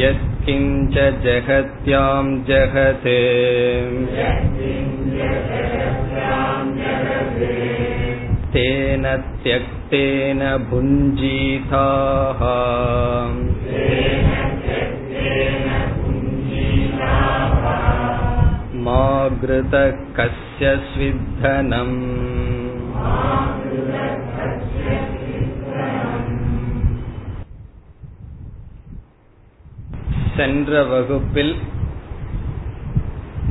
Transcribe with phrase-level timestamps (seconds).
[0.00, 3.08] यत्किञ्च जगत्यां जगत्
[8.52, 9.04] तेन
[9.42, 10.40] त्यक्तेन
[10.70, 12.40] भुञ्जीथाः
[18.86, 19.02] मा
[19.40, 21.98] घृतः कस्य स्विद्धनम्
[30.36, 31.54] சென்ற வகுப்பில்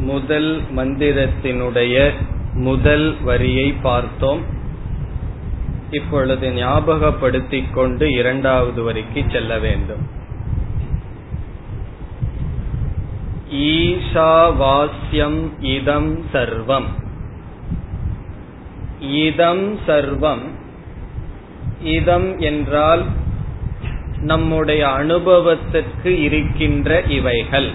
[0.07, 1.95] முதல் மந்திரத்தினுடைய
[2.67, 4.41] முதல் வரியை பார்த்தோம்
[5.90, 10.08] இப்பொழுது ஞாபகப்படுத்திக் கொண்டு இரண்டாவது வரிக்கு செல்ல வேண்டும்.
[13.52, 16.84] ஈஷாவாஸ்யம் இதம் சர்வம்.
[19.00, 20.42] இதம் சர்வம்.
[21.82, 23.04] இதம் என்றால்
[24.16, 27.70] நம்முடைய அனுபவத்திற்கு இருக்கின்ற இவைகள்.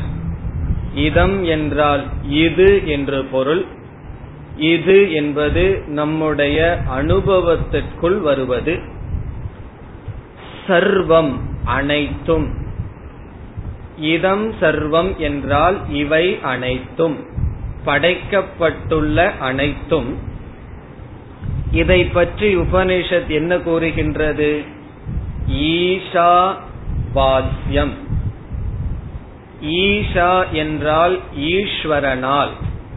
[0.95, 3.65] இதம் என்றால் இது என்று பொருள்
[4.58, 8.80] இது என்பது நம்முடைய அனுபவத்திற்குள் வருவது.
[10.67, 11.31] சர்வம்
[11.65, 12.53] அனைத்தும்.
[13.97, 17.17] இதம் சர்வம் என்றால் இவை அனைத்தும்.
[17.86, 20.17] படைக்கப்பட்டுள்ள அனைத்தும்.
[21.71, 24.61] இதை பற்றி உபனிஷத் என்ன கூறுகின்றது?
[25.52, 26.55] ஈஷா
[27.15, 27.93] பாஸ்யம்
[29.61, 32.49] ஈஷா என்றால் ஈஸ்வரனால்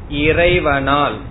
[0.08, 1.25] இறைவனால்.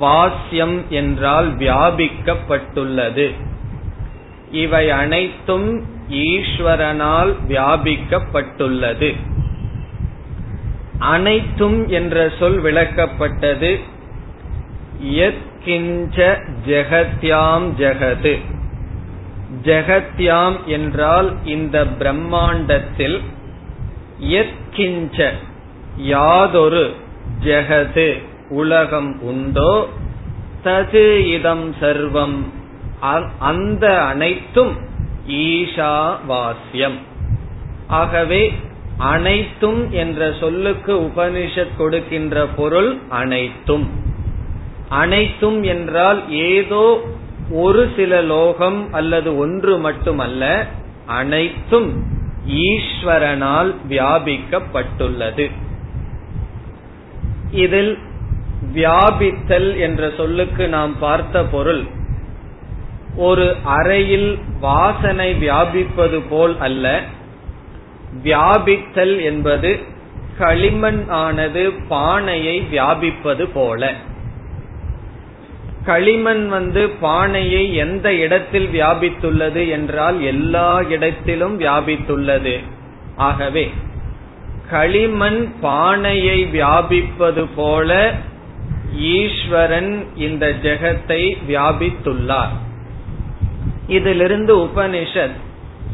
[0.00, 3.30] வாஸ்யம் என்றால் வியாபிக்கப்பட்டுள்ளது.
[4.50, 9.16] இவை அனைத்தும் ஈஸ்வரனால் வியாபிக்கப்பட்டுள்ளது.
[10.98, 13.80] அனைத்தும் என்ற சொல் விளக்கப்பட்டது.
[15.04, 18.38] யத்கிஞ்ச ஜெகத்யாம் ஜெகது.
[19.64, 23.20] ஜெகத்யாம் என்றால் இந்த பிரம்மாண்டத்தில்
[24.20, 25.30] எத்கிஞ்ச
[25.96, 26.94] யாதொரு
[27.44, 28.22] ஜெகது.
[28.48, 29.88] உலகம் உண்டோ?
[30.64, 32.38] தது இதம் சர்வம்.
[33.38, 34.72] அந்த அனைத்தும்
[35.28, 36.98] ஈஷா வாசியம்
[37.86, 38.52] ஆகவே
[38.96, 43.88] அனைத்தும் என்ற சொல்லுக்கு உபனிஷத் கொடுக்கின்ற பொருள் அனைத்தும்.
[44.88, 47.02] அனைத்தும் என்றால் ஏதோ
[47.50, 50.66] ஒரு சில லோகம் அல்லது ஒன்று மட்டுமல்ல
[51.06, 52.04] அனைத்தும்
[52.48, 55.50] ஈஸ்வரனால் வியாபிக்கப்பட்டுள்ளது.
[57.50, 57.98] இதில்
[58.76, 61.84] வியாபித்தல் என்ற சொல்லுக்கு நாம் பார்த்த பொருள்
[63.16, 67.00] ஒரு அறையில் வாசனை வியாபிப்பது போல் அல்ல.
[68.24, 69.70] வியாபித்தல் என்பது
[70.38, 73.92] களிமண் ஆனது பானையை வியாபிப்பது போல.
[75.84, 82.54] களிமண் வந்து பானையை எந்த இடத்தில் வியாபித்துள்ளது என்றால் எல்லா இடத்திலும் வியாபித்துள்ளது.
[83.16, 83.66] ஆகவே
[84.70, 88.14] களிமண் பானையை வியாபிப்பது போல
[88.94, 92.56] ஈஸ்வரன் இந்த ஜெகத்தை வியாபித்துள்ளார்.
[93.86, 95.44] இதிலிருந்து உபனிஷத்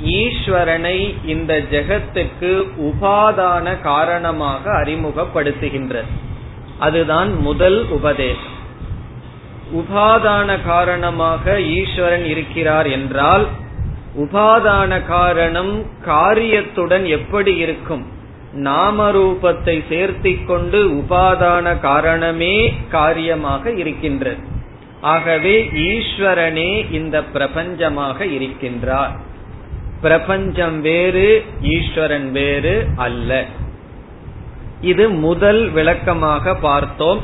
[0.04, 6.06] ஈஸ்வரனை இந்த ஜெகத்துக்கு உபாதான காரணமாக அறிமுகப்படுத்துகின்றது.
[6.78, 8.60] அதுதான் முதல் உபதேசம்.
[9.74, 13.46] உபாதான காரணமாக ஈஸ்வரன் இருக்கிறார் என்றால்
[14.18, 18.20] உபாதான காரணம் காரியத்துடன் எப்படி இருக்கும்?
[18.56, 24.42] நாமரூபத்தை சேர்த்திக் கொண்டு உபாதான காரணமே காரியமாக இருக்கின்றது.
[25.00, 29.16] ஆகவே ஈஸ்வரனே இந்த பிரபஞ்சமாக இருக்கின்றார்.
[30.00, 33.46] பிரபஞ்சம் வேறு ஈஸ்வரன் வேறு அல்ல.
[34.80, 37.20] இது முதல் விளக்கமாக பார்த்தோம்.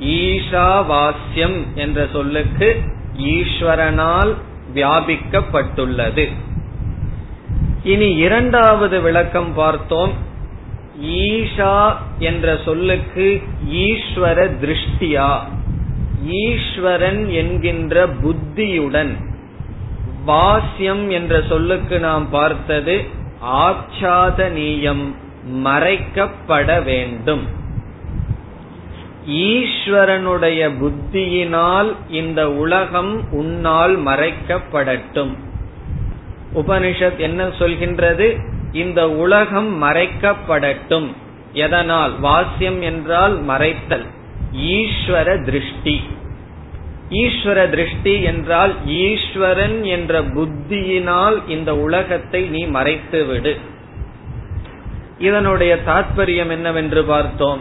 [0.00, 2.82] ஈஷாவாஸ்யம் என்ற சொல்லுக்கு
[3.18, 4.34] ஈஸ்வரனால்
[4.74, 6.28] வியாபிக்கப்பட்டுள்ளது.
[7.82, 10.30] இனி இரண்டாவது விளக்கம் பார்த்தோம்.
[11.00, 13.42] ஈஷா என்ற சொல்லுக்கு
[13.72, 15.38] ஈஸ்வர திருஷ்டியா.
[16.26, 19.16] ஈஸ்வரன் என்கின்ற புத்தியுடன்.
[20.26, 23.04] பாஸ்யம் என்ற சொல்லுக்கு நாம் பார்த்தது
[23.46, 25.14] ஆச்சாதனீயம்
[25.64, 27.46] மறைக்கப்பட வேண்டும்.
[29.28, 35.36] ஈஸ்வரனுடைய புத்தியினால் இந்த உலகம் உன்னால் மறைக்கப்படட்டும்.
[36.54, 38.38] உபனிஷத் என்ன சொல்கின்றது?
[38.72, 41.12] இந்த உலகம் மறைக்கப்படட்டும்.
[41.52, 42.20] எதனால்?
[42.20, 44.06] வாசியம் என்றால் மறைத்தல்.
[44.56, 46.00] ஈஸ்வர திருஷ்டி.
[47.10, 53.58] ஈஸ்வர திருஷ்டி என்றால் ஈஸ்வரன் என்ற புத்தியினால் இந்த உலகத்தை நீ மறைத்து விடு
[55.18, 57.60] இதனுடைய தாற்பயம் என்னவென்று பார்த்தோம்.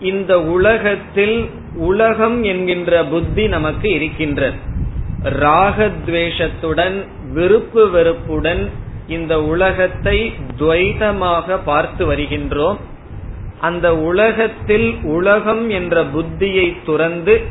[0.00, 4.56] இந்த உலகத்தில் உலகம் என்கின்ற புத்தி நமக்கு இருக்கின்றது.
[5.22, 8.70] ராகத்வேஷத்துடன் விருப்பு வெறுப்புடன்
[9.08, 12.76] இந்த உலகத்தை துவைதமாக பார்த்து வருகின்றோம்.
[13.60, 17.42] அந்த உலகத்தில் உலகம் என்ற புத்தியை துறந்து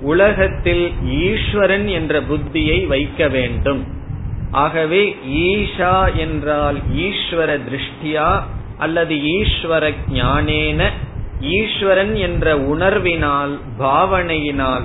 [0.00, 3.86] உலகத்தில் ஈஸ்வரன் என்ற புத்தியை வைக்க வேண்டும்.
[4.50, 8.42] ஆகவே ஈஷா என்றால் ஈஸ்வர திருஷ்டியா
[8.78, 10.90] அல்லது ஈஸ்வர ஞானேன
[11.40, 14.82] ஈஸ்வரன் என்ற உணர்வினால் பாவனையினால்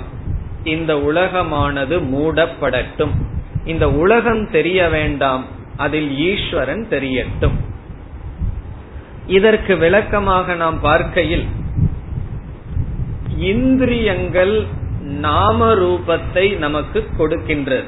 [0.64, 3.12] இந்த உலகமானது மூடப்படட்டும்.
[3.66, 5.46] இந்த உலகம் தெரிய வேண்டாம்.
[5.77, 7.57] அதில் ஈஸ்வரன் தெரியட்டும்.
[9.27, 11.45] இதற்கு விளக்கமாக நாம் பார்க்கையில்
[13.38, 14.66] இந்திரியங்கள்
[15.01, 17.88] நாம ரூபத்தை நமக்கு கொடுக்கின்றது.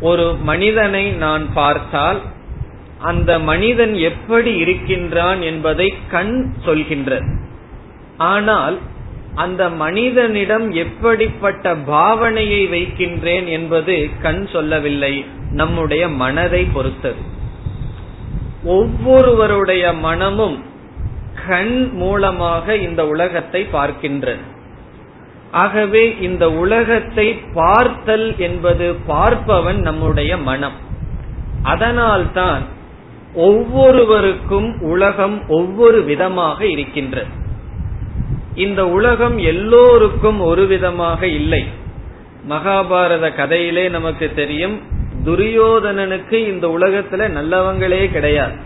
[0.00, 2.20] ஒரு மனிதனை நான் பார்த்தால்
[2.98, 7.36] அந்த மனிதன் எப்படி இருக்கின்றான் என்பதை கண் சொல்கின்றது.
[8.16, 8.78] ஆனால்
[9.34, 17.16] அந்த மனிதனிடம் எப்படிப்பட்ட பாவனையை வைக்கின்றேன் என்பது கண் சொல்லவில்லை நம்முடைய மனதை பொறுத்தது.
[18.64, 20.64] ஒவ்வொருவருடைய மனமும்
[21.48, 24.40] கண் மூலமாக இந்த உலகத்தை பார்க்கின்றது.
[25.50, 30.72] ஆகவே இந்த உலகத்தை பார்த்தல் என்பது பார்ப்பவன் நம்முடைய மனம்.
[31.62, 32.62] அதனால்தான்
[33.34, 37.39] ஒவ்வொருவருக்கும் உலகம் ஒவ்வொரு விதமாக இருக்கின்றது.
[38.60, 41.62] இந்த உலகம் எல்லோருக்கும் ஒரு விதமாக இல்லை.
[42.48, 44.76] மகாபாரத கதையிலே நமக்கு தெரியும்
[45.24, 48.56] துரியோதனனுக்கு இந்த உலகத்துல நல்லவங்களே கிடையாது.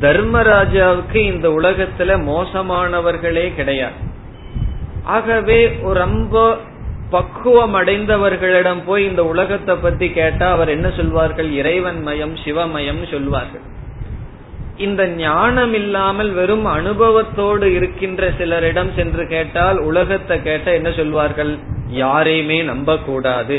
[0.00, 3.98] தர்மராஜாவுக்கு இந்த உலகத்துல மோசமானவர்களே கிடையாது.
[5.16, 5.58] ஆகவே
[5.92, 6.56] ரொம்ப
[7.10, 11.50] பக்குவம் அடைந்தவர்களிடம் போய் இந்த உலகத்தை பத்தி கேட்டா அவர் என்ன சொல்வார்கள்?
[11.52, 13.64] இறைவன் மயம் சிவமயம் சொல்வார்கள்.
[14.78, 21.52] இந்த ஞானம் இல்லாமல் வெறும் அனுபவத்தோடு இருக்கின்ற சிலரிடம் சென்று கேட்டால் உலகத்தை கேட்ட என்ன சொல்வார்கள்?
[22.02, 23.58] யாரையுமே நம்ப கூடாது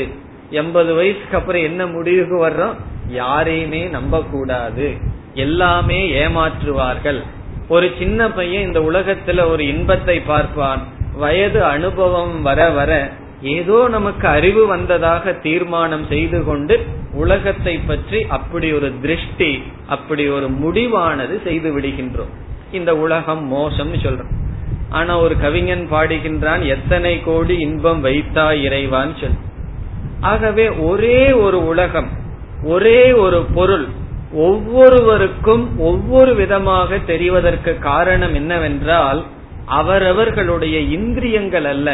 [0.60, 2.76] எண்பது வயசுக்கு அப்புறம் என்ன முடிவுக்கு வர்றோம்?
[3.08, 4.86] யாரையுமே நம்ப கூடாது
[5.34, 7.20] எல்லாமே ஏமாற்றுவார்கள்.
[7.68, 10.82] ஒரு சின்ன பையன் இந்த உலகத்துல ஒரு இன்பத்தை பார்ப்பான்.
[11.22, 12.92] வயது அனுபவம் வர வர
[13.56, 16.76] ஏதோ நமக்கு அறிவு வந்ததாக தீர்மானம் செய்து கொண்டு
[17.20, 19.50] உலகத்தை பற்றி அப்படி ஒரு திருஷ்டி
[19.88, 22.34] அப்படி ஒரு முடிவானது செய்து விடுகின்றோம்.
[22.72, 24.34] இந்த உலகம் மோசம்னு சொல்றோம்.
[24.90, 29.38] ஆனா ஒரு கவிஞன் பாடுகின்றான் எத்தனை கோடி இன்பம் வைத்தா இறைவான் சொல்.
[30.32, 32.10] ஆகவே ஒரே ஒரு உலகம்
[32.64, 33.86] ஒரே ஒரு பொருள்
[34.46, 39.20] ஒவ்வொருவருக்கும் ஒவ்வொரு விதமாக தெரிவதற்கு காரணம் என்னவென்றால்
[39.80, 41.88] அவரவர்களுடைய இந்திரியங்கள் அல்ல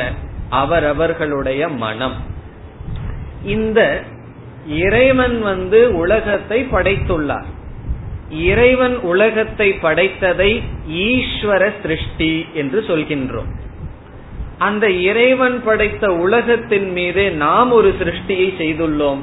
[0.62, 2.16] அவரவர்களுடைய மனம்.
[3.54, 3.80] இந்த
[4.68, 7.44] இறைவன் வந்து உலகத்தை படைத்துள்ளார்.
[8.30, 13.50] இறைவன் உலகத்தை படைத்ததை ஈஸ்வர சிருஷ்டி என்று சொல்கின்றோம்.
[14.58, 19.18] அந்த இறைவன் படைத்த உலகத்தின் மீது நாம் ஒரு சிருஷ்டியை செய்துள்ளோம்.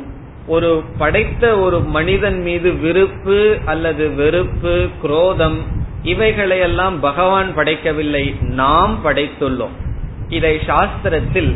[0.48, 5.62] ஒரு படைத்த ஒரு மனிதன் மீது விருப்பு அல்லது வெறுப்பு குரோதம்
[6.04, 9.76] இவைகளையெல்லாம் பகவான் படைக்கவில்லை நாம் படைத்துள்ளோம்.
[10.30, 11.56] இதை சாஸ்திரத்தில்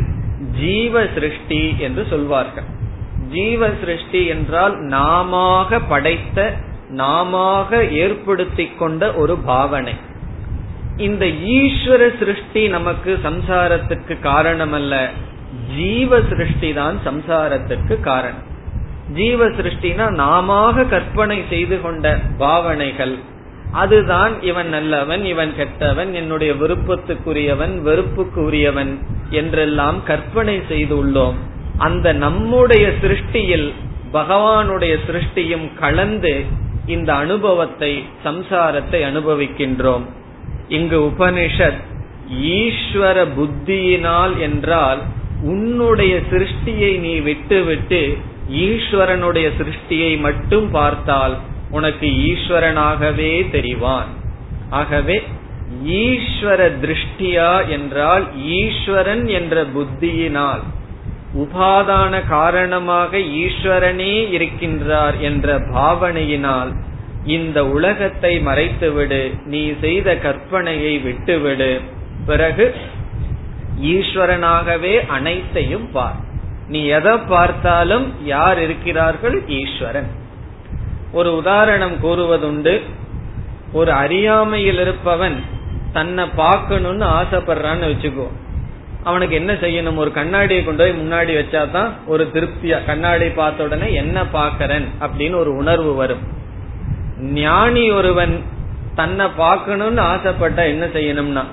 [0.60, 2.64] ஜீவ சிருஷ்டி என்று சொல்வார்கள்.
[3.32, 6.54] ஜீவ சிருஷ்டி என்றால் நாம படைத்த
[6.90, 9.94] நாம ஏற்படுத்திக் கொண்ட ஒரு பாவனை.
[10.96, 15.10] இந்த ஈஸ்வர சிருஷ்டி நமக்கு சம்சாரத்துக்கு காரணம் அல்ல
[15.76, 18.46] ஜீவ சிருஷ்டி தான் சம்சாரத்துக்கு காரணம்.
[19.14, 23.18] ஜீவ சிருஷ்டினா நாம கற்பனை செய்து கொண்ட பாவனைகள்.
[23.72, 28.92] அதுதான் இவன் நல்லவன் இவன் கெட்டவன் என்னுடைய விருப்பத்துக்குரியவன் வெறுப்புக்குரியவன்
[29.30, 31.38] என்றெல்லாம் கற்பனை செய்துள்ளோம்
[31.78, 33.68] அந்த நம்முடைய சிருஷ்டியில்
[34.12, 36.44] பகவானுடைய சிருஷ்டியும் கலந்து
[36.86, 40.04] இந்த அனுபவத்தை சம்சாரத்தை அனுபவிக்கின்றோம்.
[40.68, 41.80] இங்கு உபனிஷத்
[42.60, 45.00] ஈஸ்வர புத்தியினால் என்றால்
[45.42, 48.02] உன்னுடைய சிருஷ்டியை நீ விட்டுவிட்டு
[48.66, 51.36] ஈஸ்வரனுடைய சிருஷ்டியை மட்டும் பார்த்தால்
[51.70, 54.10] உனக்கு ஈஸ்வரனாகவே தெரிவான்.
[54.70, 55.16] ஆகவே
[56.04, 58.24] ஈஸ்வர திருஷ்டியா என்றால்
[58.60, 60.62] ஈஸ்வரன் என்ற புத்தியினால்
[61.34, 66.72] உபாதான காரணமாக ஈஸ்வரனே இருக்கின்றார் என்ற பாவனையினால்
[67.24, 71.80] இந்த உலகத்தை மறைத்துவிடு நீ செய்த கற்பனையை விட்டுவிடு.
[72.26, 72.74] பிறகு
[73.82, 76.16] ஈஸ்வரனாகவே அனைத்தையும் பார்.
[76.68, 79.46] நீ எதை பார்த்தாலும் யார் இருக்கிறார்கள்?
[79.46, 80.06] ஈஸ்வரன்.
[81.12, 82.82] ஒரு உதாரணம் கூறுவதுண்டு
[83.72, 85.44] ஒரு அறியாமையில் இருப்பவன்
[85.92, 88.28] தன்னை பார்க்கணும்னு ஆசைப்படுறான்னு வச்சுக்கோ.
[89.08, 89.98] அவனுக்கு என்ன செய்யணும்?
[90.02, 95.52] ஒரு கண்ணாடியை கொண்டு போய் முன்னாடி வச்சாதான் ஒரு திருப்தியா கண்ணாடி பார்த்த உடனே என்ன பாக்கிறன் அப்படின்னு ஒரு
[95.56, 96.22] உணர்வு வரும்.
[97.40, 98.34] ஞானி ஒருவன்
[99.00, 101.44] தன்னை பார்க்கணும்னு ஆசைப்பட்டா என்ன செய்யணும்னா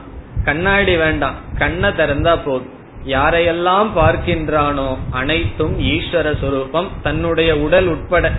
[0.48, 2.74] கண்ணாடி வேண்டாம் கண்ணை திறந்தா போதும்.
[3.14, 8.32] யாரையெல்லாம் பார்க்கின்றானோ அனைத்தும் ஈஸ்வர சுரூபம் தன்னுடைய உடல் உட்பட.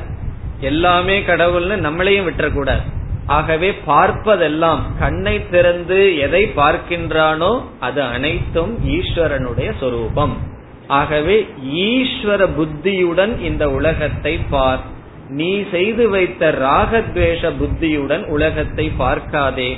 [0.70, 2.85] எல்லாமே கடவுள்னு நம்மளையும் விட்டுறக்கூடாது.
[3.26, 10.35] ஆகவே பார்ப்பதெல்லாம் கண்ணை திறந்து எதை பார்க்கின்றானோ அது அனைத்தும் ஈஸ்வரனுடைய சொரூபம்.
[10.87, 11.37] ஆகவே
[11.87, 14.80] ஈஸ்வர புத்தியுடன் இந்த உலகத்தை பார்.
[15.28, 19.76] நீ செய்து வைத்த ராகத்வேஷ புத்தியுடன் உலகத்தை பார்க்காதே.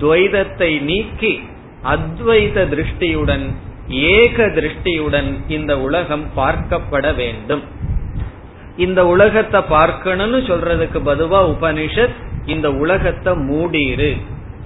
[0.00, 1.40] துவைதத்தை நீக்கி
[1.84, 3.46] அத்வைத திருஷ்டியுடன்
[3.90, 7.62] ஏக திருஷ்டியுடன் இந்த உலகம் பார்க்கப்பட வேண்டும்.
[8.76, 14.16] இந்த உலகத்தை பார்க்கணும்னு சொல்றதுக்கு பதுவா உபனிஷத் இந்த உலகத்தை மூடிரு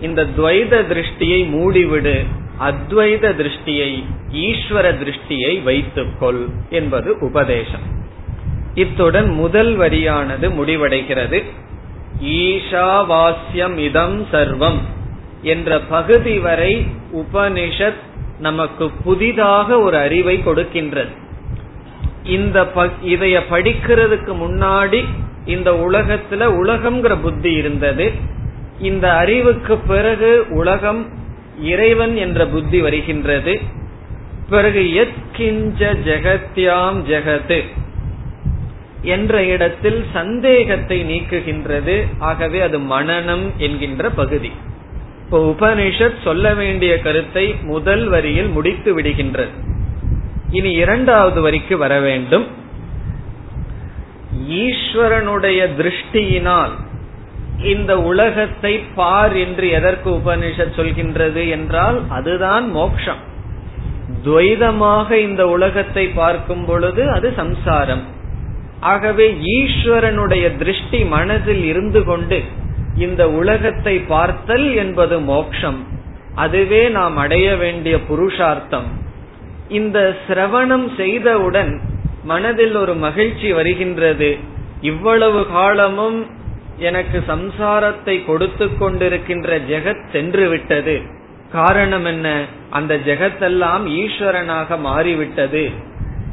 [0.00, 2.26] இந்த துவைத திருஷ்டியை மூடிவிடு.
[2.60, 7.86] அத்வைத திருஷ்டியை ஈஸ்வர திருஷ்டியை வைத்துக்கொள் என்பது உபதேசம்.
[8.74, 11.42] இத்துடன் முதல் வரியானது முடிவடைகிறது.
[12.22, 14.80] ஈஷாவாஸ்யம் இதம் சர்வம்
[15.42, 18.00] என்ற பகுதி வரை உபனிஷத்
[18.38, 21.12] நமக்கு புதிதாக ஒரு அறிவை கொடுக்கின்றது.
[22.24, 22.62] இந்த
[23.04, 25.04] இதைய படிக்கிறதுக்கு முன்னாடி
[25.44, 28.12] இந்த உலகத்துல உலகம்ங்கிற புத்தி இருந்தது.
[28.80, 31.08] இந்த அறிவுக்கு பிறகு உலகம்
[31.61, 33.61] இறைவன் என்ற புத்தி வருகின்றது.
[34.50, 37.62] பிறகு எத்கிஞ்ச ஜெகத்யாம் ஜெகத்து
[39.02, 42.06] என்ற இடத்தில் சந்தேகத்தை நீக்குகின்றது.
[42.18, 44.52] ஆகவே அது மனநம் என்கின்ற பகுதி.
[45.25, 49.49] இப்போ உபனிஷத் சொல்ல வேண்டிய கருத்தை முதல் வரியில் முடித்து விடுகின்றது.
[50.50, 52.46] இனி இரண்டாவது வரிக்கு வர வேண்டும்.
[54.49, 56.70] ஈஸ்வரனுடைய திருஷ்டியினால்
[57.58, 63.18] இந்த உலகத்தை பார் என்று எதற்கு உபனிஷத் சொல்கின்றது என்றால் அதுதான் மோக்ஷம்.
[64.25, 68.02] துவைதமாக இந்த உலகத்தை பார்க்கும் பொழுது அது சம்சாரம்.
[68.80, 72.42] ஆகவே ஈஸ்வரனுடைய திருஷ்டி மனதில் இருந்து கொண்டு
[72.96, 75.87] இந்த உலகத்தை பார்த்தல் என்பது மோக்ஷம்.
[76.34, 78.87] அதுவே நாம் அடைய வேண்டிய புருஷார்த்தம்.
[79.68, 81.80] இந்த சிரவணம் செய்தவுடன்
[82.24, 84.38] மனதில் ஒரு மகிழ்ச்சி வருகின்றது.
[84.80, 86.26] இவ்வளவு காலமும்
[86.78, 91.00] எனக்கு சம்சாரத்தை கொடுத்து கொண்டிருக்கின்ற ஜெகத் சென்று விட்டது.
[91.52, 92.44] காரணம் என்ன?
[92.70, 95.70] அந்த ஜெகத்தெல்லாம் ஈஸ்வரனாக மாறிவிட்டது.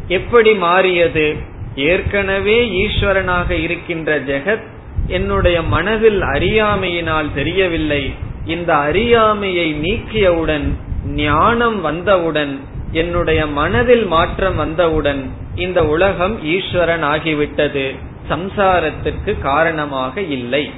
[0.07, 1.35] எப்படி மாறியது?
[1.75, 4.63] ஏற்கனவே ஈஸ்வரனாக இருக்கின்ற ஜெகத்
[5.07, 8.13] என்னுடைய மனதில் அறியாமையினால் தெரியவில்லை.
[8.45, 10.67] இந்த அறியாமையை நீக்கியவுடன்
[11.05, 12.59] ஞானம் வந்தவுடன்
[12.91, 17.95] என்னுடைய மனதில் மாற்றம் வந்தவுடன் இந்த உலகம் ஈஸ்வரன் ஆகிவிட்டது
[18.29, 20.71] சம்சாரத்திற்கு காரணமாக இல்லை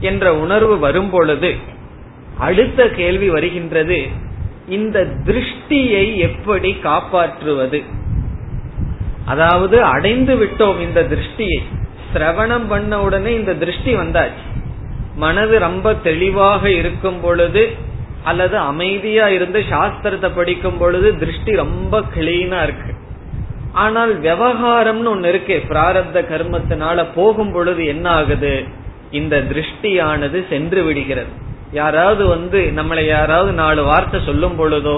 [0.00, 1.54] என்ற உணர்வு வரும்பொழுது
[2.38, 4.06] அடுத்த கேள்வி வருகின்றது.
[4.68, 7.82] இந்த திருஷ்டியை எப்படி காப்பாற்றுவது?
[9.24, 11.62] அதாவது அடைந்து விட்டோம் இந்த திருஷ்டியை.
[12.14, 14.50] சிரவணம் பண்ண உடனே இந்த திருஷ்டி வந்தாச்சு.
[15.16, 17.72] மனது ரொம்ப தெளிவாக இருக்கும் பொழுது
[18.24, 22.92] அல்லது அமைதியா இருந்து சாஸ்திரத்தை படிக்கும் பொழுது திருஷ்டி ரொம்ப கிளீனா இருக்கு.
[23.84, 28.54] ஆனால் விவகாரம்னு ஒண்ணு இருக்கு பிராரப்த கர்மத்தினால போகும் பொழுது என்ன ஆகுது
[29.10, 31.32] இந்த திருஷ்டியானது சென்று விடுகிறது.
[31.72, 34.96] யாராவது வந்து நம்மளை யாராவது நாலு வார்த்தை சொல்லும் பொழுதோ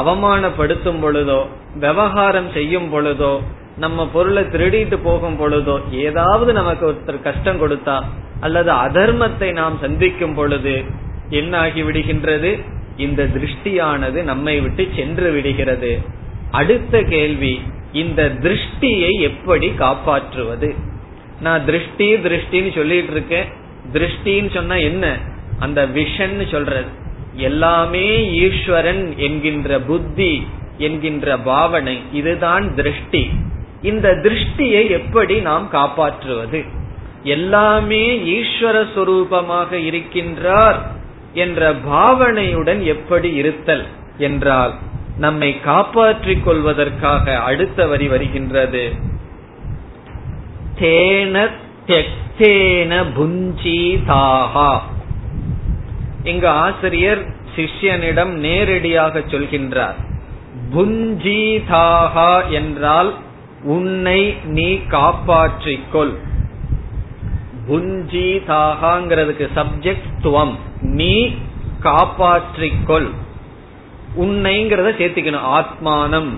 [0.00, 1.40] அவமானப்படுத்தும் பொழுதோ
[1.74, 3.32] விவகாரம் செய்யும் பொழுதோ
[3.78, 5.76] நம்ம பொருளை திருடிட்டு போகும் பொழுதோ
[6.06, 7.96] ஏதாவது நமக்கு ஒருத்தர் கஷ்டம் கொடுத்தா
[8.40, 10.74] அல்லது அதர்மத்தை நாம் சந்திக்கும் பொழுது
[11.34, 12.64] என்ன ஆகிவிடுகின்றது
[12.96, 15.98] இந்த திருஷ்டியானது நம்மை விட்டு சென்று விடுகிறது.
[16.50, 17.60] அடுத்த கேள்வி
[17.92, 20.74] இந்த திருஷ்டியை எப்படி காப்பாற்றுவது?
[21.40, 23.48] நான் திருஷ்டி திருஷ்டின்னு சொல்லிட்டு இருக்கேன்
[23.92, 25.18] திருஷ்டின்னு சொன்னா என்ன?
[25.58, 26.88] அந்த விஷன் சொல்றது.
[27.36, 30.46] எல்லாமே ஈஸ்வரன் என்கின்ற புத்தி
[30.78, 33.30] என்கின்ற பாவனை இதுதான் திருஷ்டி.
[33.82, 36.64] இந்த திருஷ்டியை எப்படி நாம் காப்பாற்றுவது?
[37.22, 40.78] எல்லாமே ஈஸ்வர சுரூபமாக இருக்கின்றார்.
[41.34, 43.86] என்ற பாவனையுடன் எப்படி இருத்தல்
[44.18, 44.74] என்றால்
[45.18, 48.92] நம்மை காப்பாற்றிக் கொள்வதற்காக அடுத்த வரி வருகின்றது.
[50.80, 51.50] தேன
[51.86, 52.46] தெக்த
[53.16, 54.80] புஞ்சீதாகா.
[56.24, 57.24] இங்கு ஆசிரியர்
[57.56, 59.94] சிஷ்யனிடம் நேரடியாக சொல்கின்றார்
[60.74, 63.14] புஞ்சீதாகா என்றால்
[63.62, 66.14] உன்னை நீ காப்பாற்றிக்கொள்
[67.68, 70.56] புஞ்சீதாகாங்கிறதுக்கு சப்ஜெக்ட் துவம்.
[70.94, 71.34] நீ
[71.82, 73.08] காப்பாற்றிக்கொள்.
[74.20, 75.60] உன்னைங்கிறத சேர்த்துக்கணும்.
[75.60, 76.28] ஆத்மானம்.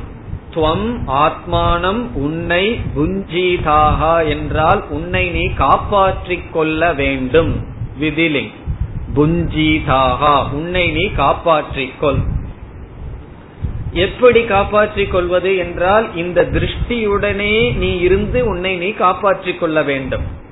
[0.55, 7.67] துவம் ஆத்மானம் உன்னை புஞ்சீதாகா என்றால் உன்னை நீ காப்பாற்றிக் கொள்ள வேண்டும்.
[8.01, 8.53] விதிலிங்.
[9.17, 10.51] புஞ்சீதாகா.
[10.51, 12.23] உன்னை நீ காப்பாற்றிக்கொள்.
[13.93, 20.45] எப்படி காப்பாற்றிக் கொள்வது என்றால் இந்த திருஷ்டியுடனே நீ இருந்து உன்னை நீ காப்பாற்றிக் கொள்ள வேண்டும்.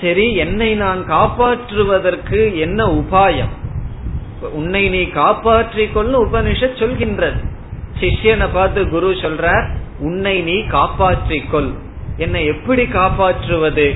[0.00, 3.52] சரி என்னை நான் காப்பாற்றுவதற்கு என்ன உபாயம்?
[4.52, 7.40] உன்னை நீ காப்பாற்றிக் கொள்ள உபனிஷத் சொல்கின்றது.
[8.00, 9.66] சிஷ்யனை பார்த்து குரு சொல்றார்
[9.98, 11.70] உன்னை நீ காப்பாற்றிக் கொள்.
[12.16, 13.94] என்னை எப்படி காப்பாற்றுவது?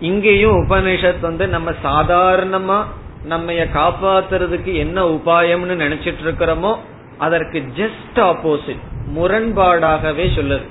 [0.00, 2.84] இங்கேயும் உபனிஷத் வந்து நம்ம சாதாரணமா
[3.24, 6.76] நம்ம காப்பாத்துறதுக்கு என்ன உபாயம்னு நினைச்சிட்டு இருக்கிறோமோ
[7.18, 8.84] அதற்கு ஜஸ்ட் ஆப்போசிட்
[9.16, 10.66] முரண்பாடாகவே சொல்லுது.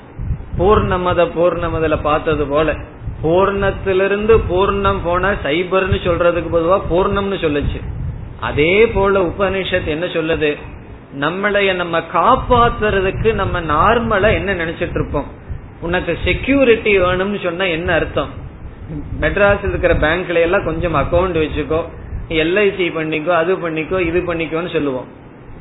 [0.57, 2.75] பூர்ணமத பூர்ணமதுல பார்த்தது போல.
[3.23, 7.79] பூர்ணத்திலிருந்து பூர்ணம் போன சைபர்னு சொல்றதுக்கு பொதுவா பூர்ணம்னு சொல்லுச்சு.
[8.39, 10.57] அதே போல உபனிஷத் என்ன சொல்லுது?
[11.19, 15.25] நம்மளைய நம்ம காப்பாத்துறதுக்கு நம்ம நார்மலா என்ன நினைச்சிட்டு இருப்போம்?
[15.81, 18.31] உனக்கு செக்யூரிட்டி வேணும்னு சொன்னா என்ன அர்த்தம்?
[19.21, 21.81] மெட்ராஸ் இருக்கிற பேங்க்ல எல்லாம் கொஞ்சம் அக்கௌண்ட் வச்சுக்கோ
[22.29, 25.07] எல்ஐசி பண்ணிக்கோ அது பண்ணிக்கோ இது பண்ணிக்கோன்னு சொல்லுவோம்.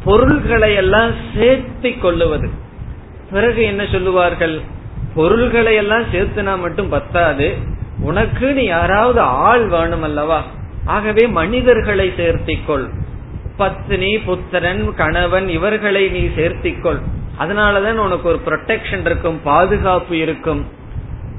[0.05, 2.49] பொருள்களை எல்லாம் சேர்த்தி கொள்ளுவது.
[3.31, 4.61] பிறகு என்ன சொல்லுவார்கள்?
[5.15, 7.57] பொருள்களை எல்லாம் சேர்த்துனா மட்டும் பத்தாது.
[8.01, 10.43] உனக்கு நீ யாராவது ஆள் வேணும் அல்லவா
[10.85, 12.87] ஆகவே மனிதர்களை சேர்த்திக்கொள்.
[13.59, 17.01] பத்னி புத்திரன் கணவன் இவர்களை நீ சேர்த்திக்கொள்.
[17.39, 20.67] அதனாலதான் உனக்கு ஒரு ப்ரொடெக்ஷன் இருக்கும் பாதுகாப்பு இருக்கும்.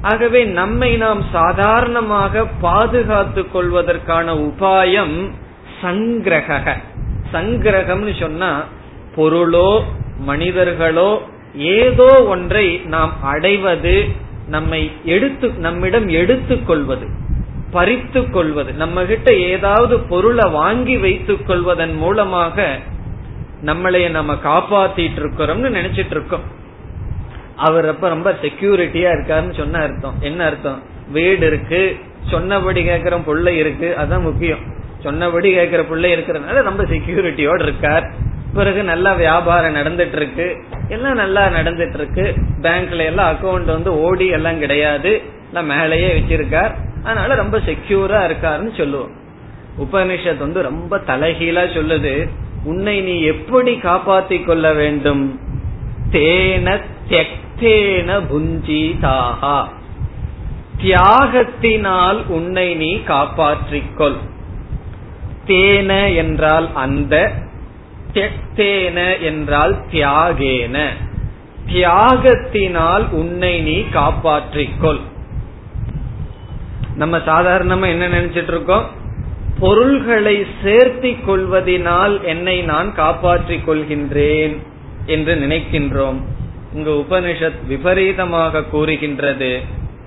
[0.02, 5.30] ஆகவே நம்மை நாம் சாதாரணமாக பாதுகாத்து கொள்வதற்கான உபாயம்
[5.82, 6.76] சங்கிரக
[7.32, 8.64] சங்கிரகம்னு சொன்னா
[9.16, 9.82] பொருளோ
[10.18, 11.22] மனிதர்களோ
[11.54, 14.08] ஏதோ ஒன்றை நாம் அடைவது
[14.48, 17.06] நம்மை எடுத்து நம்மிடம் எடுத்துக்கொள்வது
[17.70, 22.78] பறித்து கொள்வது நம்ம கிட்ட ஏதாவது பொருளை வாங்கி வைத்துக் கொள்வதன் மூலமாக
[23.64, 26.58] நம்மளைய நம்ம காப்பாத்திட்டு இருக்கிறோம்னு நினைச்சிட்டு இருக்கோம்
[27.56, 30.14] அவர் அப்ப ரொம்ப செக்யூரிட்டியா இருக்காருன்னு சொன்ன அர்த்தம்.
[30.20, 30.82] என்ன அர்த்தம்?
[31.12, 31.96] வீடு இருக்கு
[32.30, 34.58] சொன்னபடி கேட்கிற பிள்ளை இருக்கு அதான் முக்கியம்.
[34.98, 38.14] சொன்னபடி கேட்கிற பிள்ளை இருக்கிறதுனால ரொம்ப செக்யூரிட்டியோட இருக்கார்.
[38.54, 44.58] பிறகு நல்லா வியாபாரம் நடந்துட்டு இருக்கு எல்லாம் நல்லா நடந்துட்டு இருக்கு பேங்க்ல எல்லாம் அக்கௌண்ட் வந்து ஓடி எல்லாம்
[44.58, 45.22] கிடையாது.
[45.52, 46.74] எல்லாம் மேலேயே வச்சிருக்கார்.
[47.04, 49.10] அதனால ரொம்ப செக்யூரா இருக்காருன்னு சொல்லுவோம்.
[49.78, 52.28] உபனிஷத் வந்து ரொம்ப தலைகீழா சொல்லுது.
[52.64, 55.40] உன்னை நீ எப்படி காப்பாத்தி கொள்ள வேண்டும்?
[56.10, 59.68] தேன தியக்தேன புஞ்சிதாகா.
[60.82, 64.16] தியாகத்தினால் உன்னை நீ காப்பாற்றிக்கொள்
[65.46, 67.32] தேன என்றால் அந்த
[68.14, 70.88] தியக்தேன என்றால் தியாகேன.
[71.66, 75.00] தியாகத்தினால் உன்னை நீ காப்பாற்றிக்கொள்.
[76.94, 78.86] நம்ம சாதாரணமா என்ன நினைச்சிட்டு இருக்கோம்
[79.58, 84.56] பொருள்களை சேர்த்தி கொள்வதனால் என்னை நான் காப்பாற்றிக் கொள்கின்றேன்
[85.06, 86.18] என்று நினைக்கின்றோம்.
[86.74, 89.60] இங்கு உபனிஷத் விபரீதமாக கூறுகின்றது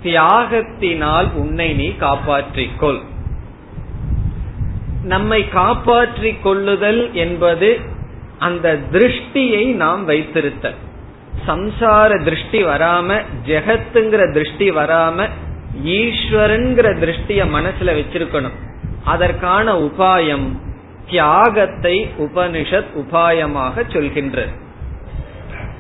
[0.04, 3.00] தியாகத்தினால் உன்னை நீ காப்பாற்றிக்கொள்.
[5.04, 7.80] நம்மை காப்பாற்றிக் கொள்ளுதல் என்பது
[8.44, 10.80] அந்த திருஷ்டியை நாம் வைத்திருத்தல்.
[11.48, 15.28] சம்சார திருஷ்டி வராம ஜெகத்துங்கிற திருஷ்டி வராம
[15.86, 18.58] ஈஸ்வரன்கிற திருஷ்டிய மனசுல வச்சிருக்கணும்.
[19.04, 20.48] அதற்கான உபாயம்
[21.10, 24.54] தியாகத்தை உபனிஷத் உபாயமாக சொல்கின்றது.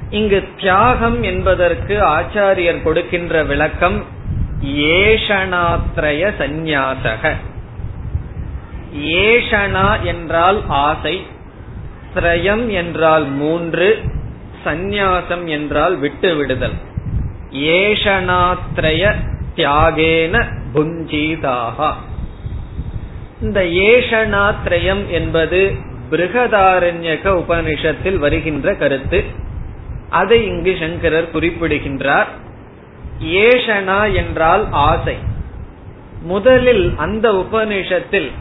[0.10, 3.98] இங்கு தியாகம் என்பதற்கு ஆச்சாரியர் கொடுக்கின்ற விளக்கம்
[4.96, 7.32] ஏஷனாத்ரய சந்நியாசக.
[9.22, 11.16] ஏஷனா என்றால் ஆசை
[12.16, 14.02] திரயம் என்றால் மூன்று
[14.66, 16.74] சந்நியாசம் என்றால் விட்டு விடுதல்
[17.52, 19.14] ஏஷனாத்ரய
[19.56, 21.94] தியாகேன புஞ்சீதாகா
[23.42, 25.74] இந்த ஏஷனாத்ரயம் என்பது
[26.12, 29.24] பிருகதாரண்யக உபனிஷத்தில் வருகின்ற கருத்து.
[30.10, 32.28] அதை இங்கு சங்கரர் குறிப்பிடுகின்றார்.
[33.24, 35.18] ஏஷனா என்றால் ஆசை.
[36.22, 38.32] முதலில் அந்த உபனிஷத்தில்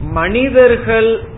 [0.00, 1.28] மனிதர்கள்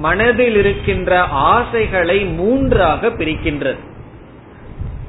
[0.00, 1.12] மனதில் இருக்கின்ற
[1.50, 3.80] ஆசைகளை மூன்றாக பிரிக்கின்றது.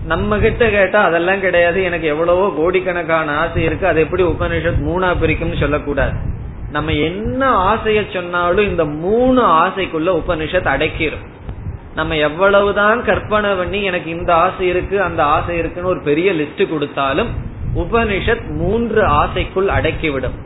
[0.06, 1.80] நம்ம கிட்ட கேட்டா அதெல்லாம் கிடையாது.
[1.84, 3.88] எனக்கு எவ்வளவோ கோடிக்கணக்கான ஆசை இருக்கு.
[3.88, 6.14] அது எப்படி உபனிஷத் மூணா பிரிக்கும்னு சொல்லக்கூடாது.
[6.72, 7.42] நம்ம என்ன
[7.74, 11.26] ஆசைய சொன்னாலும் இந்த மூணு ஆசைக்குள்ள உபனிஷத் அடைக்கிறோம்
[11.96, 17.32] நம்ம எவ்வளவுதான் கற்பனை பண்ணி எனக்கு இந்த ஆசை இருக்கு அந்த ஆசை இருக்குன்னு ஒரு பெரிய லிஸ்ட் கொடுத்தாலும்
[17.76, 20.38] உபனிஷத் மூன்று ஆசைக்குள் அடக்கிவிடும்.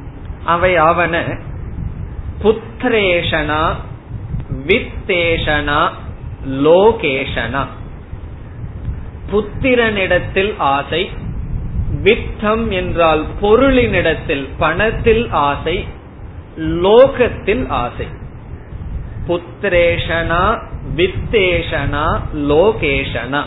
[0.46, 1.40] அவை அவன
[2.44, 3.62] புத்திரேஷனா
[4.68, 5.90] வித்தேஷனா
[6.48, 7.66] லோகேஷனா?
[9.32, 11.10] புத்திரனிடத்தில் ஆசை
[12.04, 15.86] வித்தம் என்றால் பொருளினிடத்தில் பணத்தில் ஆசை
[16.58, 18.08] லோகத்தில் ஆசை.
[19.28, 20.62] புத்திரேஷனா
[20.96, 23.44] வித்தேஷனா லோகேஷனா?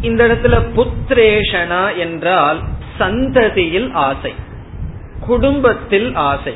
[0.00, 2.62] இந்த இடத்துல புத்திரேஷனா என்றால்
[2.98, 4.32] சந்ததியில் ஆசை
[5.20, 6.54] குடும்பத்தில் ஆசை.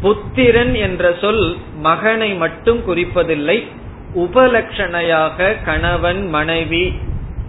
[0.00, 3.66] புத்திரன் என்ற சொல் மகனை மட்டும் குறிப்பதில்லை
[4.14, 6.94] உபலட்சணையாக கணவன் மனைவி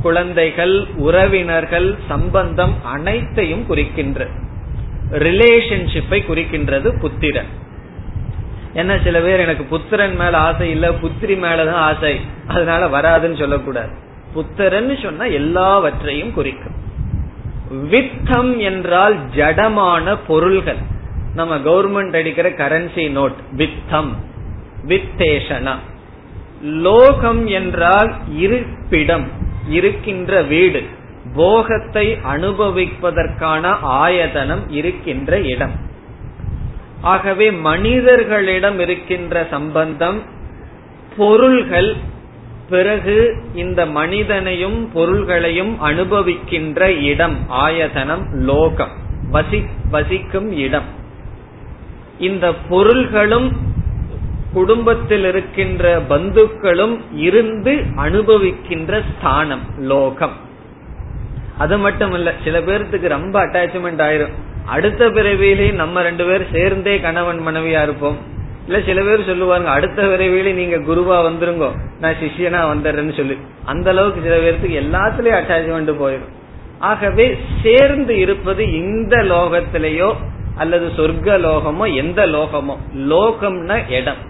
[0.02, 4.28] குழந்தைகள் உறவினர்கள் சம்பந்தம் அனைத்தையும் குறிக்கின்ற
[5.12, 7.48] ரிலேஷன்ஷிப்பை குறிக்கின்றது புத்திரன்.
[8.74, 13.90] என்ன சில பேர் எனக்கு புத்திரன் மேல ஆசை இல்ல புத்திரி மேலதான் ஆசை அதனால வராதுன்னு சொல்லக்கூடாது.
[14.34, 16.76] புத்திரன் சொன்னா எல்லாவற்றையும் குறிக்கும்.
[17.72, 20.96] வித்தம் என்றால் ஜடமான பொருள்கள்.
[21.38, 24.12] நம்ம கவர்மெண்ட் அடிக்கிற கரன்சி நோட் வித்தம்
[24.88, 25.76] வித்தேஷனா
[26.64, 29.26] லோகம் என்றால் இருப்பிடம்
[29.70, 30.82] இருக்கின்ற வீடு.
[31.36, 33.64] போகத்தை அனுபவிப்பதற்கான
[34.02, 35.76] ஆயதனம் இருக்கின்ற இடம்.
[37.02, 40.22] ஆகவே மனிதர்களிடம் இருக்கின்ற சம்பந்தம்
[41.18, 41.96] பொருள்கள்
[42.70, 43.18] பிறகு
[43.56, 48.96] இந்த மனிதனையும் பொருள்களையும் அனுபவிக்கின்ற இடம் ஆயதனம் லோகம்.
[49.32, 50.96] வசி வசிக்கும் இடம்.
[52.20, 53.58] இந்த பொருள்களும்
[54.54, 60.32] குடும்பத்தில் இருக்கின்ற பந்துக்களும் இருந்து அனுபவிக்கின்ற ஸ்தானம் லோகம்.
[61.58, 64.34] அது மட்டும் இல்ல சில பேர்த்துக்கு ரொம்ப அட்டாச்மெண்ட் ஆயிரும்.
[64.66, 68.18] அடுத்த பிறவியிலேயே நம்ம ரெண்டு பேர் சேர்ந்தே கணவன் மனைவியா இருப்போம்.
[68.66, 73.38] இல்ல சில பேர் சொல்லுவாங்க அடுத்த விரைவில நீங்க குருவா வந்துருங்கோ நான் சிஷியனா வந்துடுறேன்னு சொல்லி.
[73.66, 76.36] அந்த அளவுக்கு சில பேர்த்துக்கு எல்லாத்துலயும் அட்டாச்மெண்ட் போயிடும்
[76.80, 80.14] ஆகவே சேர்ந்து இருப்பது இந்த லோகத்திலேயோ
[80.58, 82.76] அல்லது சொர்க்க லோகமோ எந்த லோகமோ
[83.12, 84.22] லோகம்னா இடம்.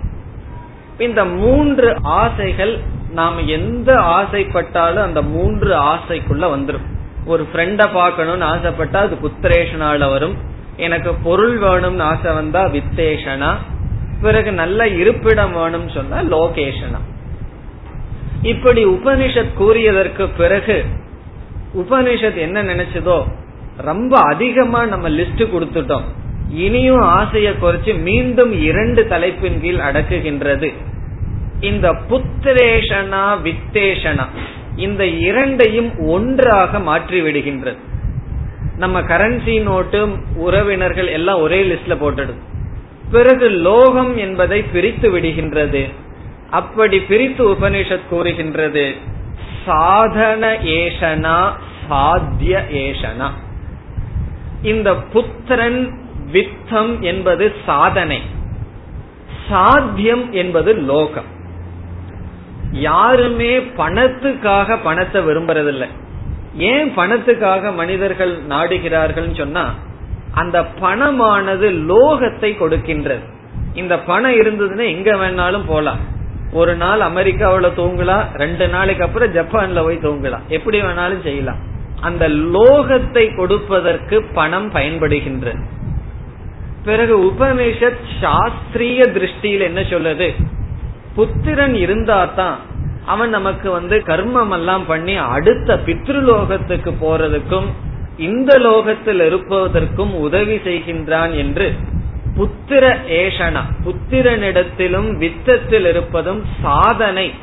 [0.98, 2.80] இந்த மூன்று ஆசைகள்
[3.12, 6.88] நாம் எந்த ஆசைப்பட்டாலும் அந்த மூன்று ஆசைக்குள்ள வந்துடும்
[7.26, 10.36] ஒரு ஃப்ரெண்ட பாக்கணும்னு ஆசைப்பட்டா அது புத்திரேஷனால வரும்.
[10.78, 13.52] எனக்கு பொருள் வேணும்னு ஆசை வந்தா வித்தேஷனா.
[14.22, 17.02] பிறகு நல்ல இருப்பிடம் வேணும்னு சொன்னா லோகேஷனா.
[18.42, 20.86] இப்படி உபனிஷத் கூறியதற்கு பிறகு
[21.76, 23.18] உபனிஷத் என்ன நினைச்சதோ
[23.78, 26.04] ரொம்ப அதிகமா நம்ம லிஸ்ட் கொடுத்துட்டோம்.
[26.50, 30.74] இனியும் ஆசையை குறைச்சு மீண்டும் இரண்டு தலைப்பின் கீழ் அடக்குகின்றது.
[31.60, 34.26] இந்த புத்திரேஷனா வித்தேஷனா
[34.76, 37.78] இந்த இரண்டையும் ஒன்றாக மாற்றி விடுகின்றது.
[38.78, 42.36] நம்ம கரன்சி நோட்டு உறவினர்கள் எல்லாம் ஒரே லிஸ்ட்ல போட்டுடுது
[43.12, 45.90] பிறகு லோகம் என்பதை பிரித்து விடுகின்றது.
[46.50, 48.94] அப்படி பிரித்து உபனிஷத் கூறுகின்றது.
[49.66, 51.50] சாதன ஏஷனா
[51.90, 53.30] சாத்திய ஏஷனா.
[54.68, 55.80] இந்த புத்திரன்
[56.32, 58.20] வித்தம் என்பது சாதனை.
[59.50, 61.30] சாத்தியம் என்பது லோகம்.
[62.72, 65.88] யாருமே பணத்துக்காக பணத்தை விரும்புறதில்லை.
[66.58, 69.66] ஏன் பணத்துக்காக மனிதர்கள் நாடுகிறார்கள் சொன்னா
[70.34, 73.26] அந்த பணமானது லோகத்தை கொடுக்கின்றது.
[73.74, 76.02] இந்த பணம் இருந்ததுன்னா எங்க வேணாலும் போலாம்.
[76.52, 80.46] ஒரு நாள் அமெரிக்காவில தூங்கலாம் ரெண்டு நாளைக்கு அப்புறம் ஜப்பான்ல போய் தூங்கலாம்.
[80.48, 81.76] எப்படி வேணாலும் செய்யலாம்.
[82.02, 85.66] அந்த லோகத்தை கொடுப்பதற்கு பணம் பயன்படுகின்றது
[86.84, 90.36] பிறகு உபனிஷத் சாஸ்திரிய திருஷ்டியில் என்ன சொல்லுது?
[91.16, 92.60] புத்திரன் இருந்தா தான்
[93.06, 97.66] அவன் நமக்கு வந்து கர்மம் எல்லாம் பண்ணி அடுத்த பித்ருலோகத்துக்கு போறதுக்கும்
[98.18, 101.74] இந்த லோகத்தில் இருப்பதற்கும் உதவி செய்கின்றான் என்று
[102.36, 107.34] புத்திர ஏஷனா புத்திரனிடத்திலும் வித்தத்தில் இருப்பதும் சாதனை.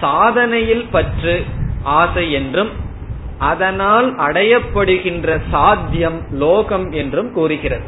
[0.00, 1.44] சாதனையில் பற்று
[1.82, 2.68] ஆசை என்றும்
[3.42, 7.84] அதனால் அடையப்படுகின்ற சாத்தியம் லோகம் என்றும் கூறுகிறது.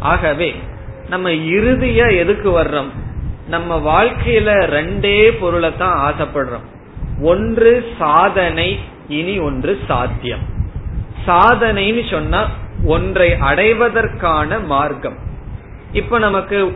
[0.00, 0.54] ஆகவே
[1.08, 2.90] நம்ம இறுதியா எதுக்கு வர்றோம்?
[3.48, 6.66] நம்ம வாழ்க்கையில ரெண்டே பொருளை தான் ஆசைப்படுறோம்.
[7.22, 10.44] ஒன்று சாதனை இனி ஒன்று சாத்தியம்.
[11.26, 12.46] சாதனைன்னு சொன்னா
[12.84, 15.16] ஒன்றை அடைவதற்கான மார்க்கம்.
[15.92, 16.74] இப்ப நமக்கு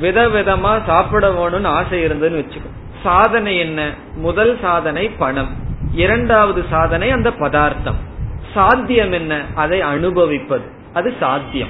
[0.00, 2.70] விதவிதமா சாப்பிட வேணும்னு ஆசை இருந்ததுன்னு வச்சுக்கோ.
[3.02, 3.94] சாதனை என்ன?
[4.16, 5.68] முதல் சாதனை பணம்.
[5.92, 7.96] இரண்டாவது சாதனை அந்த பதார்த்தம்.
[8.54, 9.42] சாத்தியம் என்ன?
[9.54, 10.64] அதை அனுபவிப்பது.
[10.92, 11.68] அது சாத்தியம்.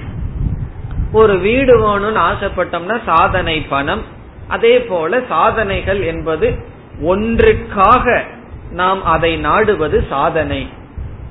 [1.12, 4.02] ஒரு வீடு வேணும்னு ஆசைப்பட்டோம்னா சாதனை பணம்.
[4.48, 6.64] அதே போல சாதனைகள் என்பது
[7.02, 8.22] ஒன்றுக்காக
[8.70, 10.68] நாம் அதை நாடுவது சாதனை.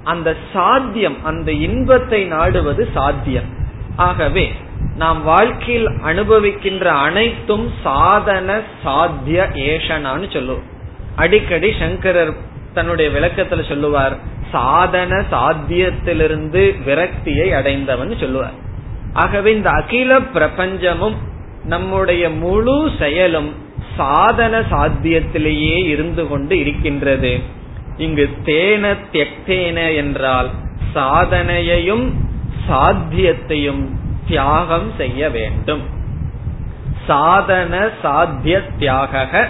[0.04, 3.58] அந்த சாத்தியம் அந்த இன்பத்தை நாடுவது சாத்தியம்.
[3.96, 4.54] ஆகவே
[4.96, 10.64] நாம் வாழ்க்கையில் அனுபவிக்கின்ற அனைத்தும் சாதன சாத்திய ஏஷனான்னு சொல்லுவோம்.
[11.16, 14.16] அடிக்கடி சங்கரர் தன்னுடைய விளக்கத்துல சொல்லுவார்
[14.52, 18.58] சாதன சாத்தியத்திலிருந்து விரக்தியை அடைந்தவன் சொல்லுவார்.
[19.14, 21.16] ஆகவே இந்த அகில பிரபஞ்சமும்
[21.64, 23.56] நம்முடைய முழு செயலும்
[23.98, 27.40] சாதன சாத்தியத்திலேயே இருந்து கொண்டு இருக்கின்றது.
[27.98, 30.50] இங்கு தேன தியக்தேன என்றால்
[30.96, 32.12] சாதனையையும்
[32.70, 33.84] சாத்தியத்தையும்
[34.28, 35.82] தியாகம் செய்ய வேண்டும்.
[37.08, 39.48] சாதன சாத்திய தியாக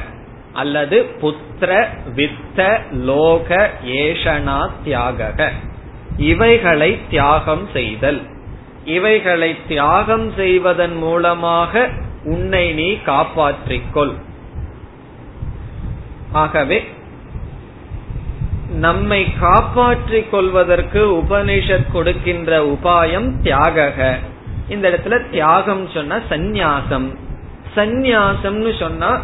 [0.54, 5.52] அல்லது புத்திர வித்த லோக ஏஷனா தியாக
[6.18, 8.22] இவைகளை தியாகம் செய்தல்.
[8.86, 11.90] இவைகளை தியாகம் செய்வதன் மூலமாக
[12.24, 14.14] உன்னை நீ காப்பாற்றிக்கொள்.
[16.32, 16.88] ஆகவே
[18.70, 24.18] நம்மை காப்பாற்றிக் கொள்வதற்கு உபனிஷத் கொடுக்கின்ற உபாயம் தியாக
[24.70, 27.16] இந்த இடத்துல தியாகம் சொன்னா சந்நியாசம்.
[27.76, 29.22] சந்நியாசம்னு சொன்னா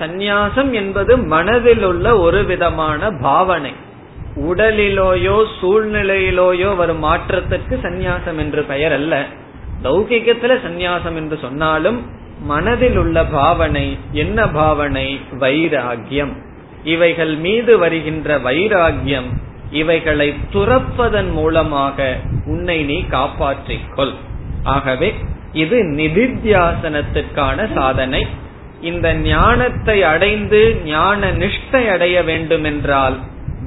[0.00, 3.72] சந்நியாசம் என்பது மனதில் உள்ள ஒரு விதமான பாவனை.
[4.48, 9.24] உடலிலோயோ சூழ்நிலையிலோயோ வரும் மாற்றத்திற்கு சந்நியாசம் என்று பெயர் அல்ல.
[9.82, 11.98] லௌகிகத்துல சந்நியாசம் என்று சொன்னாலும்
[12.42, 15.20] மனதில் உள்ள பாவனை என்ன பாவனை?
[15.30, 16.34] வைராகியம்
[16.84, 19.28] இவைகள் மீது வருகின்ற வைராகியம்
[19.70, 24.14] இவைகளை துறப்பதன் மூலமாக உன்னை நீ காப்பாற்றிக்கொள்
[24.62, 25.14] ஆகவே
[25.52, 28.26] இது நிதித்தியாசனத்திற்கான சாதனை.
[28.80, 33.16] இந்த ஞானத்தை அடைந்து ஞான நிஷ்டை அடைய வேண்டும் என்றால்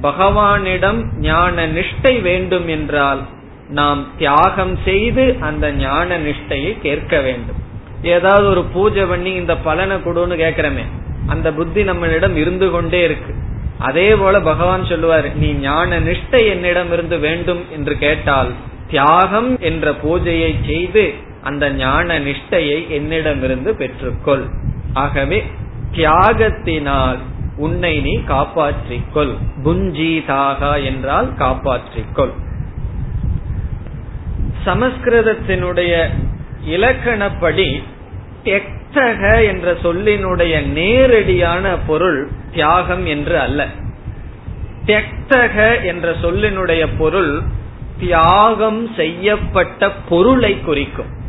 [0.02, 3.20] பகவானிடம் ஞான நிஷ்டை வேண்டும் என்றால்
[3.68, 7.60] நாம் தியாகம் செய்து அந்த ஞான நிஷ்டையை கேட்க வேண்டும்.
[8.02, 10.84] ஏதாவது ஒரு பூஜை பண்ணி இந்த பலனை கொடுன்னு கேக்குறமே
[11.26, 13.32] அந்த புத்தி நம்மளிடம் இருந்து கொண்டே இருக்கு.
[13.78, 18.50] அதே போல பகவான் சொல்லுவார் நீ ஞான நிஷ்டை என்னிடம் இருந்து வேண்டும் என்று கேட்டால்
[18.88, 24.44] தியாகம் என்ற பூஜையை செய்து அந்த ஞான நிஷ்டையை என்னிடமிருந்து பெற்றுக்கொள்.
[24.92, 25.50] ஆகவே
[25.92, 27.18] தியாகத்தினால்
[27.56, 29.36] உன்னை நீ காப்பாற்றிக்கொள்.
[29.64, 32.30] புஞ்சீதாக என்றால் காப்பாற்றிக்கொள்.
[34.66, 36.08] சமஸ்கிருதத்தினுடைய
[36.66, 37.82] இலக்கணப்படி
[38.44, 43.66] தெக்தக என்ற சொல்லினுடைய நேரடியான பொருள் தியாகம் என்று அல்ல.
[44.86, 47.42] தெக்தக என்ற சொல்லினுடைய பொருள்
[47.98, 51.20] தியாகம் செய்யப்பட்ட பொருளை குறிக்கும்.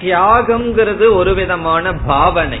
[0.00, 2.60] தியாகம்ங்கிறது ஒரு விதமான பாவனை.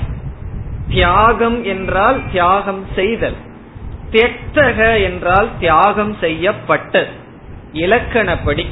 [0.88, 3.34] தியாகம் என்றால் தியாகம் செய்தல்.
[4.10, 7.08] தியக்தக என்றால் தியாகம் செய்யப்பட்டது.
[7.72, 8.66] இலக்கணப்படி.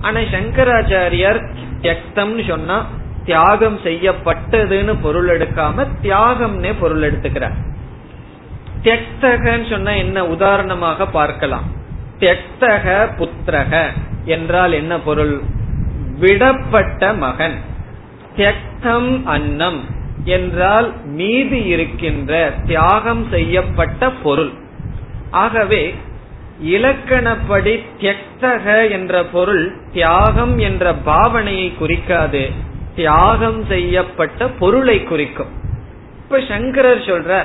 [0.00, 2.86] ஆனா சங்கராச்சாரியார் தியக்தம்னு சொன்னா
[3.24, 7.54] தியாகம் செய்யப்பட்டதுன்னு பொருள் எடுக்காம தியாகம்னே பொருள் எடுத்துக்கிறார்.
[8.82, 10.26] தியக்தகன்னு சொன்னா என்ன?
[10.26, 11.64] உதாரணமாக பார்க்கலாம்.
[12.18, 13.86] தியக்தக புத்திரக
[14.24, 15.40] என்றால் என்ன பொருள்?
[16.20, 17.70] விடப்பட்ட மகன்.
[18.36, 19.80] தியக்தம் அன்னம்
[20.24, 24.52] என்றால் மீதி இருக்கின்ற தியாகம் செய்யப்பட்ட பொருள்.
[25.30, 25.94] ஆகவே
[26.64, 32.50] இலக்கணப்படி தியக்தக என்ற பொருள் தியாகம் என்ற பாவனையை குறிக்காது.
[32.94, 35.52] தியாகம் செய்யப்பட்ட பொருளை குறிக்கும்.
[36.16, 37.42] இப்ப சங்கரர் சொல்ற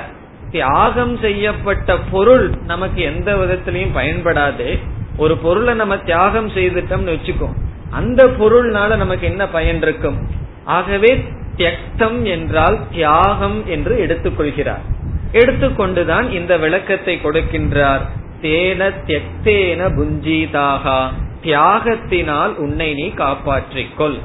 [0.50, 4.78] தியாகம் செய்யப்பட்ட பொருள் நமக்கு எந்த விதத்திலையும் பயன்படாது.
[5.16, 7.48] ஒரு பொருளை நம்ம தியாகம் செய்துட்டோம்னு வச்சுக்கோ
[7.90, 10.46] அந்த பொருள்னால நமக்கு என்ன பயன் இருக்கும்?
[10.68, 11.10] ஆகவே
[11.56, 14.84] தியக்தம் என்றால் தியாகம் என்று எடுத்துக்கொள்கிறார்.
[15.32, 18.04] எடுத்துக்கொண்டுதான் இந்த விளக்கத்தை கொடுக்கின்றார்.
[18.42, 20.98] தேன தியக்தேன புஞ்சீதாகா.
[21.42, 24.18] தியாகத்தினால் உன்னை நீ காப்பாற்றிக்கொள்.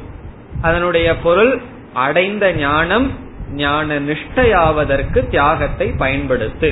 [0.62, 1.62] அதனுடைய பொருள்
[1.94, 3.08] அடைந்த ஞானம்
[3.54, 6.70] ஞான நிஷ்டையாவதற்கு தியாகத்தை பயன்படுத்து.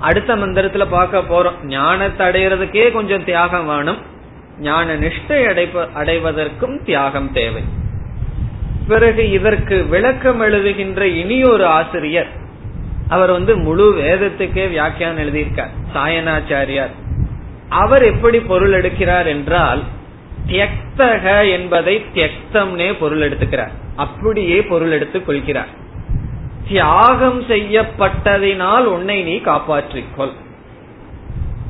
[0.00, 1.64] அடுத்த மந்திரத்துல பார்க்க போறோம்.
[1.64, 4.00] ஞானத்தை அடைகிறதுக்கே கொஞ்சம் தியாகம் வேணும்.
[4.60, 7.64] ஞான நிஷ்டை அடைப்ப அடைவதற்கும் தியாகம் தேவை.
[8.88, 12.28] பிறகு இதற்கு விளக்கம் எழுதுகின்ற இனியொரு ஆசிரியர்.
[13.08, 15.70] அவர் வந்து முழு வேதத்துக்கே வியாக்கியானம் எழுதியிருக்கார்.
[15.94, 16.90] சாயனாச்சாரியார்.
[17.68, 19.82] அவர் எப்படி பொருள் எடுக்கிறார் என்றால்
[20.46, 23.70] தியக்தக என்பதை தியக்தம்னே பொருள் எடுத்துக்கிறார்.
[23.96, 25.84] அப்படியே பொருள் எடுத்துக் கொள்கிறார்.
[26.68, 30.32] தியாகம் செய்யப்பட்டதினால் உன்னை நீ காப்பாற்றிக்கொள்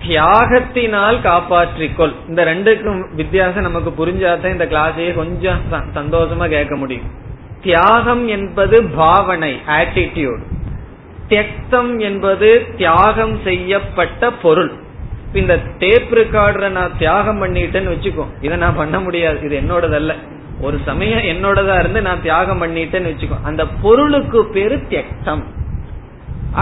[0.09, 2.15] தியாகத்தினால் காப்பாற்றிக்கொள்.
[2.29, 5.63] இந்த ரெண்டுக்கும் வித்தியாசம் நமக்கு புரிஞ்சாதான் இந்த கிளாஸையே கொஞ்சம்
[5.99, 7.09] சந்தோஷமா கேட்க முடியும்.
[7.63, 10.45] தியாகம் என்பது பாவனை ஆட்டிடியூட்
[11.31, 14.73] தியக்தம் என்பது தியாகம் செய்யப்பட்ட பொருள்.
[15.41, 19.39] இந்த டேப் ரெக்கார்டரை நான் தியாகம் பண்ணிட்டேன்னு வச்சுக்கோ இதை நான் பண்ண முடியாது.
[19.47, 20.13] இது என்னோடதல்ல.
[20.61, 25.43] ஒரு சமயம் என்னோடதா இருந்து நான் தியாகம் பண்ணிட்டேன்னு வச்சுக்கோ அந்த பொருளுக்கு பேரு தியக்தம்.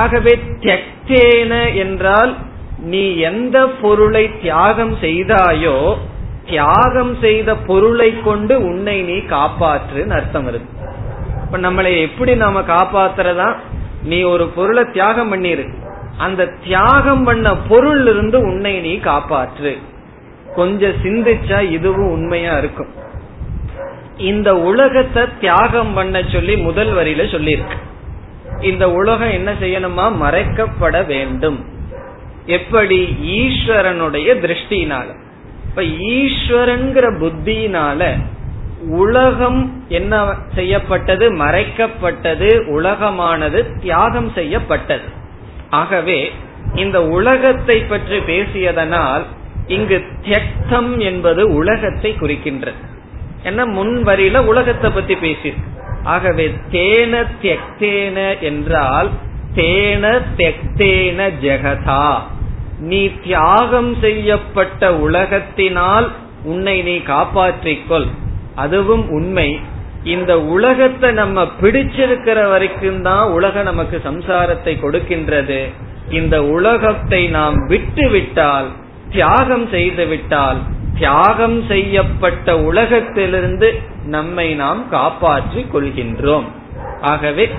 [0.02, 0.32] ஆகவே
[0.64, 1.52] தியக்தேன
[1.84, 2.32] என்றால்
[2.78, 5.96] நீ எந்த பொருளை தியாகம் செய்தாயோ
[6.46, 10.82] தியாகம் செய்த பொருளை கொண்டு உன்னை நீ காப்பாற்றுன்னு அர்த்தம் இருக்கு
[11.44, 13.56] இப்ப நம்மளை எப்படி நாம காப்பாத்துறதா?
[14.02, 15.68] நீ ஒரு பொருளை தியாகம் பண்ணிரு.
[16.18, 19.78] அந்த தியாகம் பண்ண பொருள் இருந்து உன்னை நீ காப்பாற்று.
[20.54, 22.86] கொஞ்சம் சிந்திச்சா இதுவும் உண்மையா இருக்கும்.
[24.16, 27.78] இந்த உலகத்தை தியாகம் பண்ண சொல்லி முதல் வரியில சொல்லியிருக்கு.
[28.60, 30.12] இந்த உலகம் என்ன செய்யணுமா?
[30.22, 31.73] மறைக்கப்பட வேண்டும்.
[32.46, 35.06] எப்படி ஈஸ்வரனுடைய திருஷ்டினால
[35.68, 38.12] இப்ப ஈஸ்வரன்கிற புத்தியினால
[38.88, 45.02] உலகம் என்ன செய்யப்பட்டது மறைக்கப்பட்டது உலகமானது தியாகம் செய்யப்பட்டது.
[45.70, 46.32] ஆகவே
[46.74, 49.22] இந்த உலகத்தை பற்றி பேசியதனால்
[49.66, 52.80] இங்கு தியக்தம் என்பது உலகத்தை குறிக்கின்றது.
[53.42, 53.66] என்ன?
[53.66, 55.72] முன் வரியில உலகத்தை பத்தி பேசியிருக்கு.
[56.04, 59.10] ஆகவே தேன தியக்தேன என்றால்
[59.54, 60.04] தேன
[60.36, 62.06] தெக்தேன ஜெகதா.
[62.78, 66.08] நீ தியாகம் செய்யப்பட்ட உலகத்தினால்
[66.44, 68.08] உன்னை நீ காப்பாற்றிக்கொள்.
[68.54, 69.60] அதுவும் உண்மை.
[70.04, 75.60] இந்த உலகத்தை நம்ம பிடிச்சிருக்கிற வரைக்கும் தான் உலகம் நமக்கு சம்சாரத்தை கொடுக்கின்றது.
[76.10, 78.68] இந்த உலகத்தை நாம் விட்டு விட்டால்
[79.10, 80.56] தியாகம் செய்து விட்டால்
[80.98, 83.68] தியாகம் செய்யப்பட்ட உலகத்திலிருந்து
[84.06, 86.44] நம்மை நாம் காப்பாற்றிக் கொள்கின்றோம்.
[87.00, 87.50] ஆகவே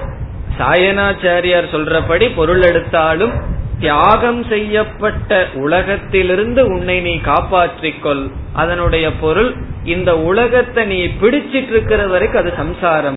[0.58, 8.32] சாயனாச்சாரியார் சொல்றபடி பொருள் எடுத்தாலும் தியாகம் செய்யப்பட்ட உலகத்திலிருந்து உன்னை நீ காப்பாற்றிக்கொள்.
[8.54, 13.14] அதனுடைய பொருள் இந்த உலகத்தை நீ பிடிச்சிட்டு இருக்கிற வரைக்கும் அது சம்சாரம்.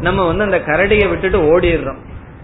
[0.00, 1.98] நம்ம வந்து அந்த கரடியை விட்டுட்டு ஓடிடுறோம்.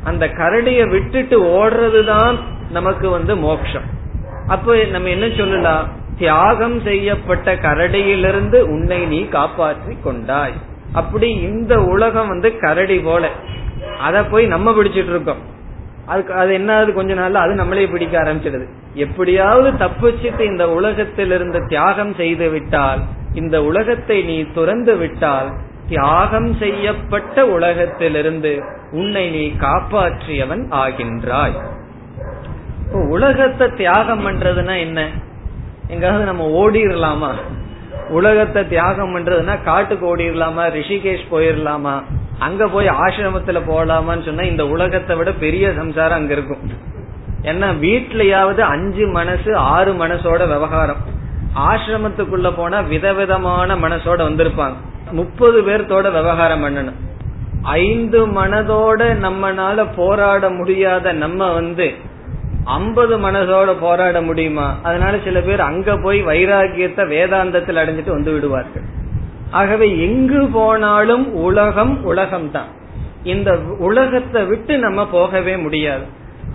[0.05, 2.39] அந்த கரடியை விட்டுட்டு ஓடுறதுதான்
[2.71, 3.89] நமக்கு வந்து மோட்சம்.
[4.49, 5.89] அப்ப நம்ம என்ன சொல்லலாம்?
[6.19, 10.53] தியாகம் செய்யப்பட்ட கரடியிலிருந்து உன்னை நீ காப்பாற்றி கொண்டாய்.
[10.93, 13.29] அப்படி இந்த உலகம் வந்து கரடி போல.
[14.01, 15.51] அத போய் நம்ம பிடிச்சிட்டு இருக்கோம்.
[16.07, 18.67] அதுக்கு அது என்ன கொஞ்ச நாள்ல அது நம்மளே பிடிக்க ஆரம்பிச்சிடுது.
[18.95, 23.01] எப்படியாவது தப்பிச்சிட்டு இந்த உலகத்திலிருந்து தியாகம் செய்து விட்டால்
[23.35, 25.53] இந்த உலகத்தை நீ துறந்து விட்டால்
[25.89, 31.71] தியாகம் செய்யப்பட்ட உலகத்திலிருந்து உன்னை நீ காப்பாற்றியவன் ஆகின்றாய்.
[33.09, 35.09] உலகத்தை தியாகம் பண்றதுன்னா என்ன?
[35.89, 37.31] எங்காவது நம்ம ஓடிடலாமா
[38.13, 41.95] உலகத்தை தியாகம் பண்றதுன்னா காட்டுக்கு ஓடிடலாமா ரிஷிகேஷ் போயிடலாமா
[42.39, 46.63] அங்க போய் ஆசிரமத்துல போகலாமான்னு சொன்னா இந்த உலகத்தை விட பெரிய சம்சாரம் அங்க இருக்கும்.
[47.43, 51.01] ஏன்னா வீட்லயாவது அஞ்சு மனசு ஆறு மனசோட விவகாரம்.
[51.69, 54.77] ஆசிரமத்துக்குள்ள போனா விதவிதமான மனசோட வந்திருப்பாங்க.
[55.11, 56.99] முப்பது பேர்த்தோட விவகாரம் பண்ணணும்.
[57.63, 61.87] ஐந்து மனதோட நம்மனால போராட முடியாத நம்ம வந்து
[62.65, 64.79] ஐம்பது மனசோட போராட முடியுமா?
[64.83, 68.83] அதனால சில பேர் அங்க போய் வைராகியத்தை வேதாந்தத்தில் அடைஞ்சிட்டு வந்து விடுவார்கள்.
[69.51, 72.71] ஆகவே எங்கு போனாலும் உலகம் உலகம்தான்.
[73.23, 76.03] இந்த உலகத்தை விட்டு நம்ம போகவே முடியாது.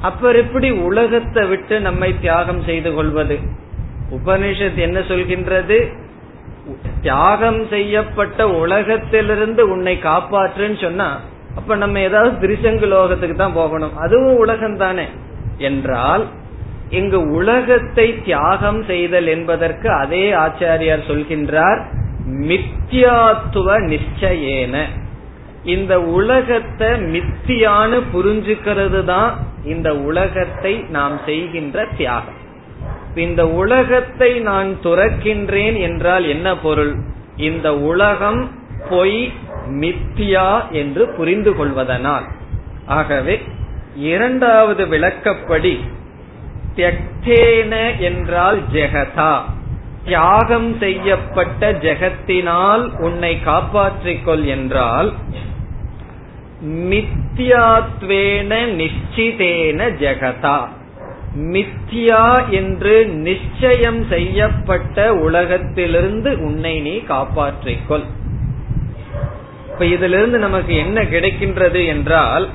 [0.02, 3.40] அப்ப எப்படி உலகத்தை விட்டு நம்மை தியாகம் செய்து கொள்வது?
[4.12, 5.88] உபனிஷத் என்ன சொல்கின்றது?
[7.02, 11.20] தியாகம் செய்யப்பட்ட உலகத்திலிருந்து உன்னை காப்பாற்றுன்னு சொன்னா
[11.56, 13.98] அப்ப நம்ம ஏதாவது திருசங்கு லோகத்துக்கு தான் போகணும்.
[13.98, 15.08] அதுவும் உலகம் தானே
[15.58, 16.26] என்றால்
[16.90, 21.82] இங்கு உலகத்தை தியாகம் செய்தல் என்பதற்கு அதே ஆச்சாரியார் சொல்கின்றார்
[22.48, 24.86] மித்தியாத்துவ நிச்சயேன.
[25.64, 32.40] இந்த உலகத்தை மித்தியான்னு புரிஞ்சுக்கிறது தான் இந்த உலகத்தை நாம் செய்கின்ற தியாகம்.
[33.16, 36.96] இந்த உலகத்தை நான் துறக்கின்றேன் என்றால் என்ன பொருள்?
[37.36, 38.52] இந்த உலகம்
[38.90, 39.32] பொய்
[39.68, 42.26] மித்தியா என்று புரிந்து கொள்வதனால்.
[42.86, 43.42] ஆகவே
[43.98, 45.80] இரண்டாவது விளக்கப்படி
[46.76, 49.42] தியக்தேன என்றால் ஜெகதா.
[50.06, 55.14] தியாகம் செய்யப்பட்ட ஜெகத்தினால் உன்னை காப்பாற்றிக்கொள் என்றால்
[56.64, 60.60] மித்யாத்வேன நிச்சிதேன ஜெகதா.
[61.36, 68.06] மித்யா என்று நிச்சயம் செய்யப்பட்ட உலகத்திலிருந்து உன்னை நீ காப்பாற்றிக்கொள்.
[69.72, 72.48] இப்ப இதிலிருந்து நமக்கு என்ன கிடைக்கின்றது என்றால்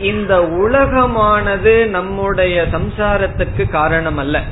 [0.00, 4.42] இந்த உலகமானது நம்முடைய சம்சாரத்துக்கு காரணம் அல்ல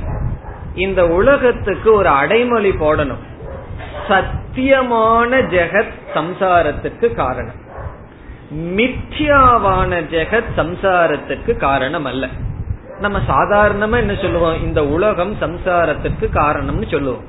[0.74, 3.22] இந்த உலகத்துக்கு ஒரு அடைமொழி போடணும்.
[4.08, 7.54] சத்தியமான ஜெகத் சம்சாரத்துக்கு காரணம்.
[8.54, 12.28] மித்யாவான ஜெகத் சம்சாரத்துக்கு காரணம் அல்ல
[12.98, 14.62] நம்ம சாதாரணமா என்ன சொல்லுவோம்?
[14.62, 17.24] இந்த உலகம் சம்சாரத்துக்கு காரணம்னு சொல்லுவோம்.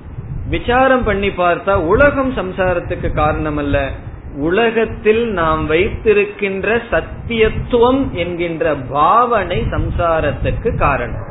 [0.50, 3.90] விசாரம் பண்ணி பார்த்தா உலகம் சம்சாரத்துக்கு காரணம் அல்ல
[4.36, 11.28] உலகத்தில் நாம் வைத்திருக்கின்ற சத்தியத்துவம் என்கின்ற பாவனை சம்சாரத்துக்கு காரணம்.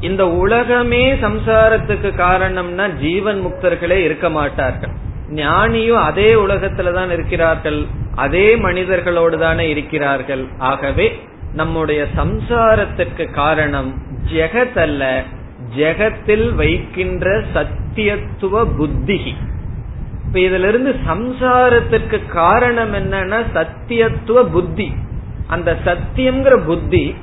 [0.00, 4.90] இந்த உலகமே சம்சாரத்துக்கு காரணம்னா ஜீவன் முக்தர்களே இருக்க மாட்டார்கள்.
[5.34, 7.84] ஞானியும் அதே உலகத்துலதான் இருக்கிறார்கள்.
[8.14, 10.46] அதே மனிதர்களோடு தானே இருக்கிறார்கள்.
[10.58, 11.20] ஆகவே
[11.54, 14.02] நம்முடைய சம்சாரத்துக்கு காரணம்
[14.32, 15.22] ஜெகத் அல்ல
[15.76, 19.34] ஜெகத்தில் வைக்கின்ற சத்தியத்துவ புத்திகி.
[20.32, 24.92] இப்ப இதுல இருந்து சம்சாரத்திற்கு காரணம் என்னன்னா சத்தியத்துவ புத்தி.
[25.46, 27.14] அந்த சத்தியம்ங்கிற புத்தி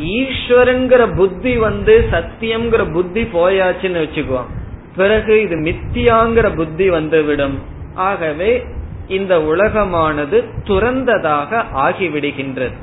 [0.00, 4.50] ஈஸ்வரங்கிற புத்தி வந்து சத்தியம்ங்கிற புத்தி போயாச்சுன்னு வச்சுக்குவோம்.
[4.96, 7.58] பிறகு இது மித்தியாங்கிற புத்தி வந்துவிடும்.
[7.94, 8.64] ஆகவே
[9.08, 12.74] இந்த உலகமானது துறந்ததாக ஆகிவிடுகின்றது.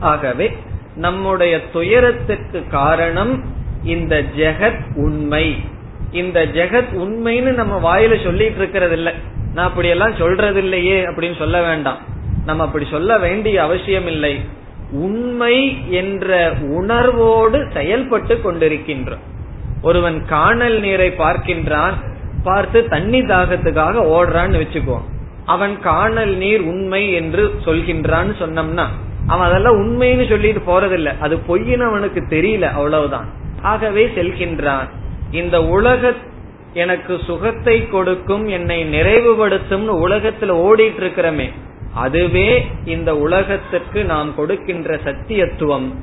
[0.00, 0.56] ஆகவே
[0.96, 3.44] நம்முடைய துயரத்துக்கு காரணம்
[3.84, 5.56] இந்த ஜெகத் உண்மை.
[6.16, 9.12] இந்த ஜெகத் உண்மைன்னு நம்ம வாயில சொல்லிட்டு இருக்கிறது இல்ல
[9.54, 11.98] நான் அப்படி எல்லாம் சொல்றது இல்லையே அப்படின்னு சொல்ல வேண்டாம்.
[12.44, 14.40] நம்ம அப்படி சொல்ல வேண்டிய அவசியம் இல்லை.
[14.90, 15.56] உண்மை
[15.92, 19.24] என்ற உணர்வோடு செயல்பட்டு கொண்டிருக்கின்றோம்.
[19.82, 21.94] ஒருவன் காணல் நீரை பார்க்கின்றான்
[22.42, 25.06] பார்த்து தண்ணி தாகத்துக்காக ஓடுறான்னு வச்சுக்குவோம்
[25.46, 28.86] அவன் காணல் நீர் உண்மை என்று சொல்கின்றான்னு சொன்னோம்னா
[29.26, 31.18] அவன் அதெல்லாம் உண்மைன்னு சொல்லிட்டு போறதில்ல.
[31.18, 33.28] அது பொய்ன்னு அவனுக்கு தெரியல அவ்வளவுதான்.
[33.62, 34.88] ஆகவே செல்கின்றான்.
[35.30, 36.12] இந்த உலக
[36.74, 41.50] எனக்கு சுகத்தை கொடுக்கும் என்னை நிறைவுபடுத்தும் உலகத்துல ஓடிட்டு இருக்கிறமே
[41.94, 45.94] அதுவே இந்த உலகத்துக்கு நாம் கொடுக்கின்ற சத்தியத்துவம்.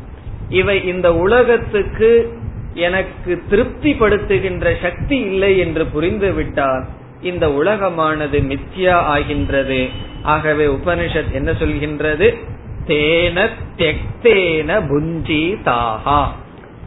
[0.50, 2.38] இவை இந்த உலகத்துக்கு
[2.74, 6.84] எனக்கு திருப்திப்படுத்துகின்ற சக்தி இல்லை என்று புரிந்துவிட்டால்
[7.22, 9.90] இந்த உலகமானது மித்யா ஆகின்றது.
[10.24, 12.36] ஆகவே உபனிஷத் என்ன சொல்கின்றது?
[12.88, 13.48] தேன
[13.78, 16.26] தெக்தேன புஞ்சி தாகா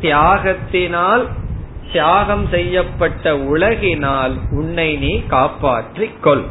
[0.01, 1.29] தியாகத்தினால்
[1.93, 6.45] தியாகம் செய்யப்பட்ட உலகினால் உன்னை நீ காப்பாற்றிக் கொள்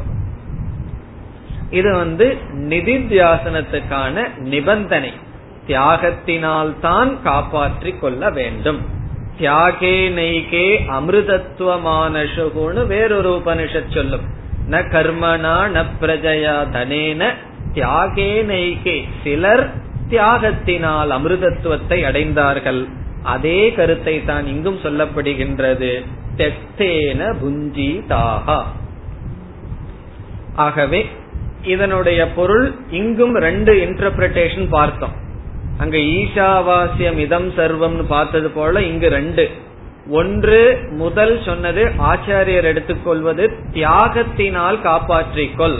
[1.70, 5.14] இது வந்து நிதித்தியாசனத்துக்கான நிபந்தனை.
[5.68, 8.80] தியாகத்தினால் தான் காப்பாற்றிக் கொள்ள வேண்டும்.
[9.40, 14.22] தியாகே நெய்கே அமிர்தத்துவமானசுகுன்னு வேறொரு உபனிஷத் சொல்லும்.
[14.70, 17.34] ந கர்மனா ந பிரஜயா தனேன.
[17.74, 19.76] தியாகே நெய்கே சிலர்
[20.10, 22.90] தியாகத்தினால் அமிர்தத்துவத்தை அடைந்தார்கள்.
[23.34, 25.92] அதே கருத்தை தான் இங்கும் சொல்லப்படுகின்றது.
[26.40, 28.60] தெத்தேன புஞ்சி தாகா
[30.66, 31.00] ஆகவே
[31.74, 32.66] இதனுடைய பொருள்
[33.00, 35.16] இங்கும் ரெண்டு இன்டர்பிரேஷன் பார்த்தோம்.
[35.78, 39.46] அங்க ஈஷாவாசியம் இதம் சர்வம்னு பார்த்தது போல இங்கு ரெண்டு.
[40.20, 40.60] ஒன்று
[41.02, 43.46] முதல் சொன்னது ஆச்சாரியர் எடுத்துக்கொள்வது
[43.78, 45.78] தியாகத்தினால் காப்பாற்றிக்கொள்.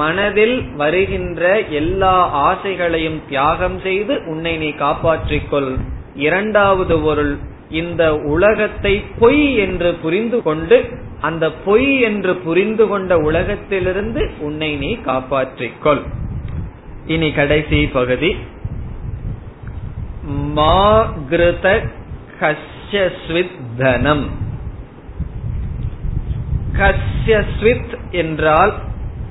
[0.00, 1.42] மனதில் வருகின்ற
[1.80, 2.16] எல்லா
[2.48, 5.72] ஆசைகளையும் தியாகம் செய்து உன்னை நீ காப்பாற்றிக்கொள்.
[6.14, 7.38] இரண்டாவது பொருள்
[7.70, 16.02] இந்த உலகத்தை பொய் என்று புரிந்து கொண்டு அந்த பொய் என்று புரிந்து கொண்ட உலகத்திலிருந்து உன்னை நீ காப்பாற்றிக்கொள்.
[17.06, 18.36] இனி கடைசி பகுதி.
[20.56, 21.88] மாகிருத
[22.40, 24.30] கஷ்யஸ்வித் தனம்.
[26.72, 28.74] கஷ்யஸ்வித் என்றால்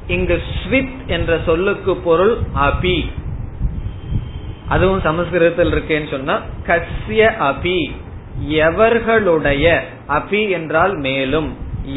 [0.07, 3.11] இங்கு ஸ்வித் என்ற சொல்லுக்கு பொருள் அபி.
[4.72, 6.36] அதுவும் சமஸ்கிருதத்தில் இருக்கேன்னு சொன்னா
[6.67, 7.80] கஸ்ய அபி
[8.65, 9.65] எவர்களுடைய
[10.17, 11.49] அபி என்றால் மேலும்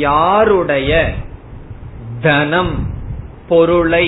[0.05, 0.93] யாருடைய
[2.21, 2.75] தனம்
[3.49, 4.07] பொருளை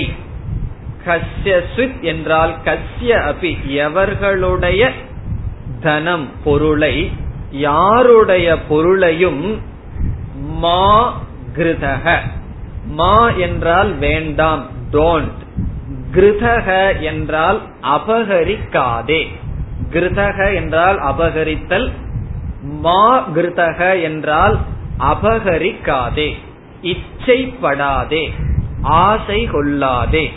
[1.05, 3.51] கஸ்யஸ்வித் என்றால் கஸ்ய அபி
[3.85, 4.81] எவர்களுடைய
[5.81, 6.95] தனம் பொருளை
[7.67, 9.43] யாருடைய பொருளையும்
[10.61, 10.81] மா
[11.55, 12.05] கிருதக
[12.95, 15.41] மா என்றால் வேண்டாம் டோன்ட்
[16.17, 19.27] கிருதக என்றால் அபகரிக்காதே.
[19.89, 21.91] கிருதக என்றால் அபகரித்தல்
[22.61, 24.57] மா கிருதக என்றால்
[24.99, 26.35] அபகரிக்காதே.
[26.81, 28.31] இச்சைப்படாதே
[28.81, 30.31] ஆசை கொள்ளாதே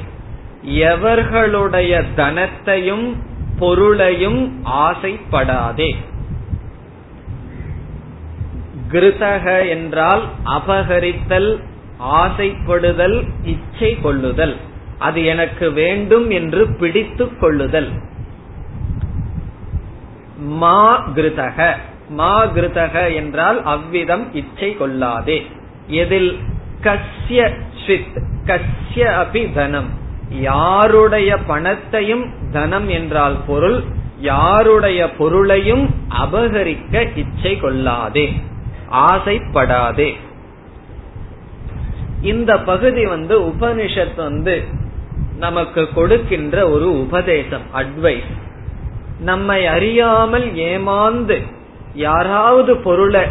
[0.65, 3.17] எவர்களுடைய தனத்தையும்
[3.59, 5.97] பொருளையும் ஆசைப்படாதே.
[8.93, 11.61] கிருதக என்றால் அபகரித்தல்
[12.13, 14.57] ஆசைப்படுதல் இச்சை கொள்ளுதல்
[15.01, 17.91] அது எனக்கு வேண்டும் என்று பிடித்து கொள்ளுதல்.
[20.39, 21.77] மா கிருதக.
[22.09, 25.47] மா கிருதக என்றால் அவ்விதம் இச்சை கொள்ளாதே.
[25.87, 26.39] எதில்
[26.83, 27.51] கஸ்ய
[27.87, 29.89] ஸ்வித் கஸ்ய அபி தனம்.
[30.31, 33.83] யாருடைய பணத்தையும் தனம் என்றால் பொருள்
[34.21, 38.33] யாருடைய பொருளையும் அபகரிக்க இச்சை கொள்ளாதே.
[38.91, 40.11] ஆசைப்படாதே.
[42.23, 44.80] இந்த பகுதி வந்து உபனிஷத் வந்து
[45.41, 48.31] நமக்கு கொடுக்கின்ற ஒரு உபதேசம் அட்வைஸ்
[49.21, 51.43] நம்மை அறியாமல் ஏமாந்து
[51.95, 53.23] யாராவது பொருளை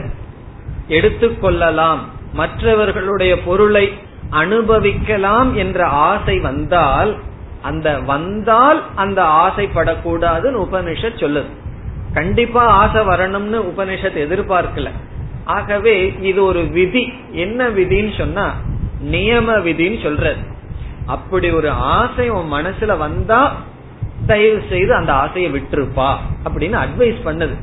[0.89, 1.99] எடுத்துக்கொள்ளலாம்
[2.33, 3.93] மற்றவர்களுடைய பொருளை
[4.29, 7.17] அனுபவிக்கலாம் என்ற ஆசை வந்தால்
[7.61, 11.49] அந்த வந்தால் அந்த ஆசைப்படக்கூடாதுன்னு உபனிஷத் சொல்லுது.
[12.13, 14.89] கண்டிப்பா ஆசை வரணும்னு உபனிஷத் எதிர்பார்க்கல.
[15.45, 17.13] ஆகவே இது ஒரு விதி.
[17.31, 18.55] என்ன விதின்னு சொன்னா
[19.11, 20.57] நியம விதின்னு சொல்றது.
[21.09, 23.41] அப்படி ஒரு ஆசை உன் மனசுல வந்தா
[24.27, 26.09] தயவு செய்து அந்த ஆசையை விட்டுருப்பா
[26.45, 27.55] அப்படின்னு அட்வைஸ் பண்ணுது.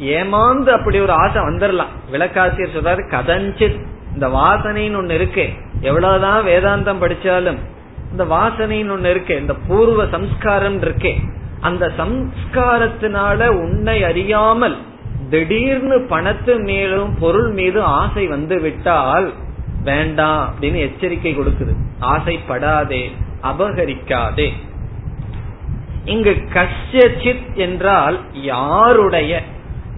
[0.00, 3.78] ஏமாந்து அப்படி ஒரு ஆசை வந்துடலாம் விளக்காசியர் சொல்றாரு கதஞ்சித்.
[4.12, 5.46] இந்த வாசனைன்னு ஒண்ணு இருக்கு.
[5.80, 7.58] எவ்வளவுதான் வேதாந்தம் படிச்சாலும்
[8.10, 9.34] இந்த வாசனைன்னு ஒண்ணு இருக்கு.
[9.40, 11.12] இந்த பூர்வ சம்ஸ்காரம் இருக்கே.
[11.60, 14.76] அந்த சம்ஸ்காரத்தினால உன்னை அறியாமல்
[15.30, 19.28] திடீர்னு பணத்து மேலும் பொருள் மீது ஆசை வந்து விட்டால்
[19.84, 21.74] வேண்டாம் அப்படின்னு எச்சரிக்கை கொடுக்குது.
[22.00, 23.10] ஆசைப்படாதே
[23.42, 24.48] அபகரிக்காதே.
[26.04, 29.42] இங்கு கஷ்யசித் என்றால் யாருடைய?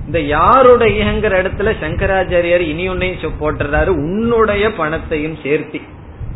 [0.07, 3.87] இந்த யாருடையங்கிற இடத்துல சங்கராச்சாரியர் இனி ஒன்னையும் போட்டுறாரு.
[3.87, 5.83] உன்னுடைய பணத்தையும் சேர்த்தி.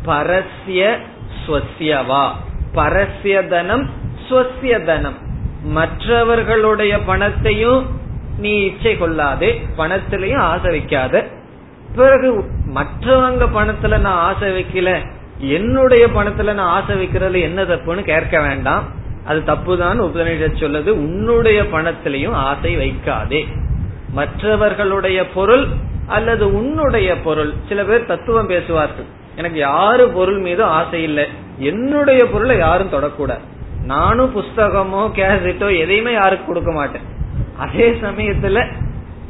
[0.06, 0.98] பரஸ்ய
[1.46, 2.30] ஸ்வசியவா
[2.74, 3.90] பரஸ்ய தனம்
[4.28, 5.14] ஸ்வசிய தனம்
[5.62, 7.86] மற்றவர்களுடைய பணத்தையும்
[8.38, 9.62] நீ இச்சை கொள்ளாதே.
[9.78, 11.28] பணத்திலையும் ஆசை வைக்காத.
[11.96, 12.44] பிறகு
[12.74, 15.06] மற்றவங்க பணத்துல நான் ஆசை வைக்கல
[15.38, 18.84] என்னுடைய பணத்துல நான் ஆசை வைக்கிறதுல என்ன தப்புன்னு கேட்க வேண்டாம்.
[19.24, 23.46] அது தப்புதான் உபநிஷத் சொல்லுது உன்னுடைய பணத்திலையும் ஆசை வைக்காதே.
[24.10, 25.66] மற்றவர்களுடைய பொருள்
[26.06, 29.04] அல்லது உன்னுடைய பொருள் சில பேர் தத்துவம் பேசுவார்கள்
[29.36, 31.26] எனக்கு யாரு பொருள் மீது ஆசை இல்லை
[31.58, 33.40] என்னுடைய பொருளை யாரும் தொடக்கூடாது.
[33.84, 37.02] நானும் புஸ்தகமோ கேசட்டோ எதையுமே யாருக்கு கொடுக்க மாட்டேன்.
[37.58, 38.72] அதே சமயத்துல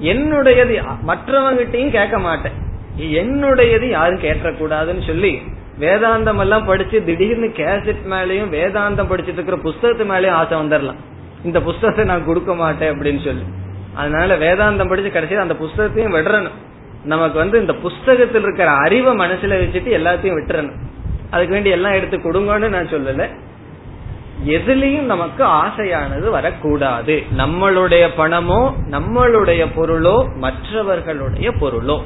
[0.03, 2.66] என்னுடையது மற்றவங்கிட்டையும் கேட்க மாட்டேன்.
[2.99, 5.42] என்னுடையது யாரும் கேட்டக்கூடாதுன்னு சொல்லி
[5.80, 10.99] வேதாந்தம் எல்லாம் படிச்சு திடீர்னு கேசட் மேலேயும் வேதாந்தம் படிச்சுட்டு இருக்கிற புஸ்தகத்து மேலயும் ஆசை வந்துடலாம்
[11.44, 13.42] இந்த புஸ்தகத்தை நான் கொடுக்க மாட்டேன் அப்படின்னு சொல்லி.
[13.94, 16.57] அதனால வேதாந்தம் படிச்சு கடைசியில் அந்த புஸ்தகத்தையும் விடுறணும்.
[17.05, 20.78] நமக்கு வந்து இந்த புஸ்தகத்தில் இருக்கிற அறிவை மனசுல வச்சுட்டு எல்லாத்தையும் விட்டுறணும்.
[21.30, 23.28] அதுக்கு வேண்டி எல்லாம் எடுத்து கொடுங்கன்னு நான் சொல்லல.
[24.46, 27.22] எதுலயும் நமக்கு ஆசையானது வரக்கூடாது.
[27.36, 32.03] நம்மளுடைய பணமோ நம்மளுடைய பொருளோ மற்றவர்களுடைய பொருளோ.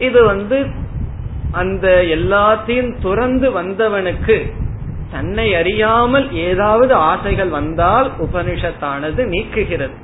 [0.00, 0.66] இது வந்து
[1.52, 4.36] அந்த எல்லாத்தையும் துறந்து வந்தவனுக்கு
[5.10, 9.96] தன்னை அறியாமல் ஏதாவது ஆசைகள் வந்தால் உபனிஷத்தானது நீக்குகிறது.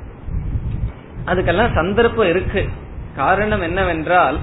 [1.27, 2.69] அதுக்கெல்லாம் சந்தர்ப்பம் இருக்கு.
[3.17, 4.39] காரணம் என்னவென்றால்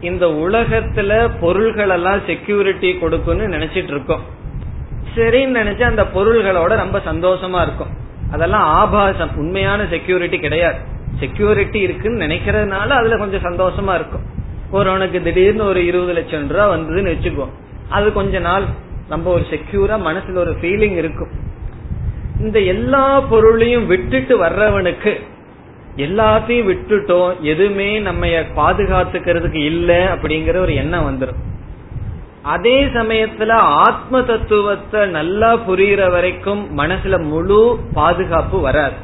[0.00, 4.24] இந்த உலகத்துல பொருள்கள் எல்லாம் செக்யூரிட்டி கொடுக்கும்னு நினைச்சிட்டு இருக்கோம்
[5.14, 7.92] சரின்னு நினைச்சு அந்த பொருள்களோட ரொம்ப சந்தோஷமா இருக்கும்.
[8.32, 9.36] அதெல்லாம் ஆபாசம்.
[9.36, 10.78] உண்மையான செக்யூரிட்டி கிடையாது.
[11.18, 14.38] செக்யூரிட்டி இருக்குன்னு நினைக்கிறதுனால அதுல கொஞ்சம் சந்தோஷமா இருக்கும்.
[14.70, 17.46] ஒருவனுக்கு திடீர்னு ஒரு இருபது லட்சம் ரூபா வந்ததுன்னு வச்சுக்கோ.
[17.88, 18.64] அது கொஞ்ச நாள்
[19.08, 21.32] நம்ம ஒரு செக்யூரா மனசுல ஒரு ஃபீலிங் இருக்கும்.
[22.40, 25.12] இந்த எல்லா பொருளையும் விட்டுட்டு வர்றவனுக்கு
[25.96, 31.40] எல்லாத்தையும் விட்டுட்டோம் எதுவுமே நம்ம பாதுகாத்துக்கிறதுக்கு இல்ல அப்படிங்கிற ஒரு எண்ணம் வந்துடும்
[32.42, 33.50] அதே சமயத்துல
[33.86, 38.94] ஆத்ம தத்துவத்தை நல்லா புரியுற வரைக்கும் மனசுல முழு பாதுகாப்பு வராது.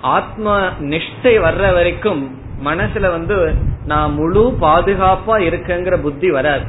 [0.00, 2.22] ஆத்ம நிஷ்டை வர்ற வரைக்கும்
[2.64, 3.54] மனசுல வந்து
[3.86, 6.64] நான் முழு பாதுகாப்பா இருக்கங்கிற புத்தி வராது.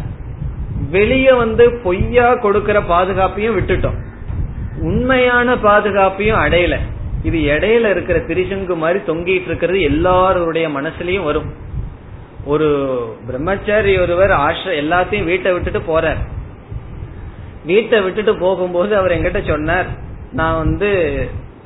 [0.89, 3.99] வெளிய வந்து பொய்யா கொடுக்கற பாதுகாப்பையும் விட்டுட்டோம்.
[4.80, 6.78] உண்மையான பாதுகாப்பையும் அடையல.
[7.24, 11.53] இது இடையில இருக்கிற திரிசங்கு மாதிரி தொங்கிட்டு இருக்கிறது எல்லாருடைய மனசுலயும் வரும்.
[12.45, 12.70] ஒரு
[13.26, 16.18] பிரம்மச்சாரி ஒருவர் ஆஷ்ர எல்லாத்தையும் வீட்டை விட்டுட்டு போறார்.
[17.66, 19.86] வீட்டை விட்டுட்டு போகும்போது அவர் எங்கிட்ட சொன்னார்
[20.32, 20.89] நான் வந்து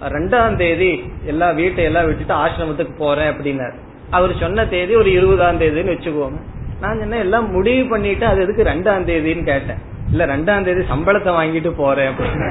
[0.01, 3.75] ரெண்டாம் தேதி எல்லா வீட்டை எல்லாம் விட்டுட்டு ஆசிரமத்துக்கு போறேன் அப்படின்னார்.
[4.09, 6.39] அவர் சொன்ன தேதி ஒரு இருபதாம் தேதின்னு வச்சுக்கோங்க
[6.81, 9.79] நான் என்ன எல்லாம் முடிவு பண்ணிட்டு அது எதுக்கு ரெண்டாம் தேதின்னு கேட்டேன்.
[10.11, 12.49] இல்ல ரெண்டாம் தேதி சம்பளத்தை வாங்கிட்டு போறேன் அப்படின்னு.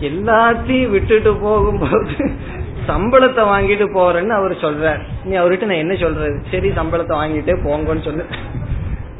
[0.00, 2.16] எல்லாத்தையும் விட்டுட்டு போகும்போது
[2.88, 5.00] சம்பளத்தை வாங்கிட்டு போறேன்னு அவர் சொல்றார்.
[5.24, 6.42] நீ அவர்கிட்ட நான் என்ன சொல்றது?
[6.50, 8.24] சரி சம்பளத்தை வாங்கிட்டே போங்கன்னு சொல்லு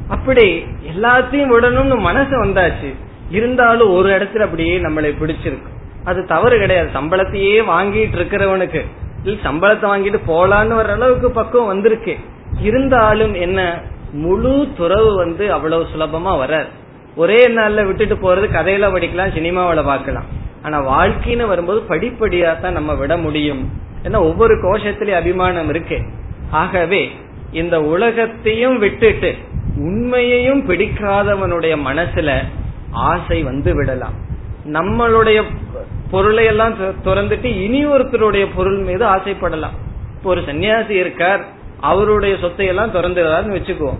[0.07, 2.93] அப்படி எல்லாத்தையும் விடணும்னு மனசு வந்தாச்சு.
[3.29, 5.71] இருந்தாலும் ஒரு இடத்துல அப்படியே நம்மளை பிடிச்சிருக்கு.
[6.05, 6.89] அது தவறு கிடையாது.
[6.93, 8.83] சம்பளத்தையே வாங்கிட்டு இருக்கிறவனுக்கு.
[9.31, 12.17] சம்பளத்தை வாங்கிட்டு போலான்னு வர்ற அளவுக்கு பக்குவம் வந்திருக்கு.
[12.61, 16.67] இருந்தாலும் என்ன முழு துறவு வந்து அவ்வளவு சுலபமா வராது.
[17.15, 20.27] ஒரே நாள்ல விட்டுட்டு போறது கதையில படிக்கலாம் சினிமாவில பார்க்கலாம்.
[20.63, 23.69] ஆனா வாழ்க்கைன்னு வரும்போது படிப்படியா தான் நம்ம விட முடியும்.
[24.03, 25.99] ஏன்னா ஒவ்வொரு கோஷத்திலயும் அபிமானம் இருக்கு.
[26.51, 27.11] ஆகவே
[27.51, 29.35] இந்த உலகத்தையும் விட்டுட்டு
[29.77, 32.43] உண்மையையும் பிடிக்காதவனுடைய மனசுல
[32.91, 34.13] ஆசை வந்து விடலாம்.
[34.65, 35.43] நம்மளுடைய
[36.11, 36.75] பொருளை எல்லாம்
[37.07, 39.75] துறந்துட்டு இனி ஒருத்தருடைய பொருள் மீது ஆசைப்படலாம்.
[40.15, 41.41] இப்போ ஒரு சன்னியாசி இருக்கார்
[41.89, 43.99] அவருடைய சொத்தை எல்லாம் திறந்துடுறாருன்னு வச்சுக்குவோம்.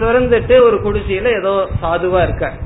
[0.00, 2.58] திறந்துட்டு ஒரு குடிசையில ஏதோ சாதுவா இருக்கார்.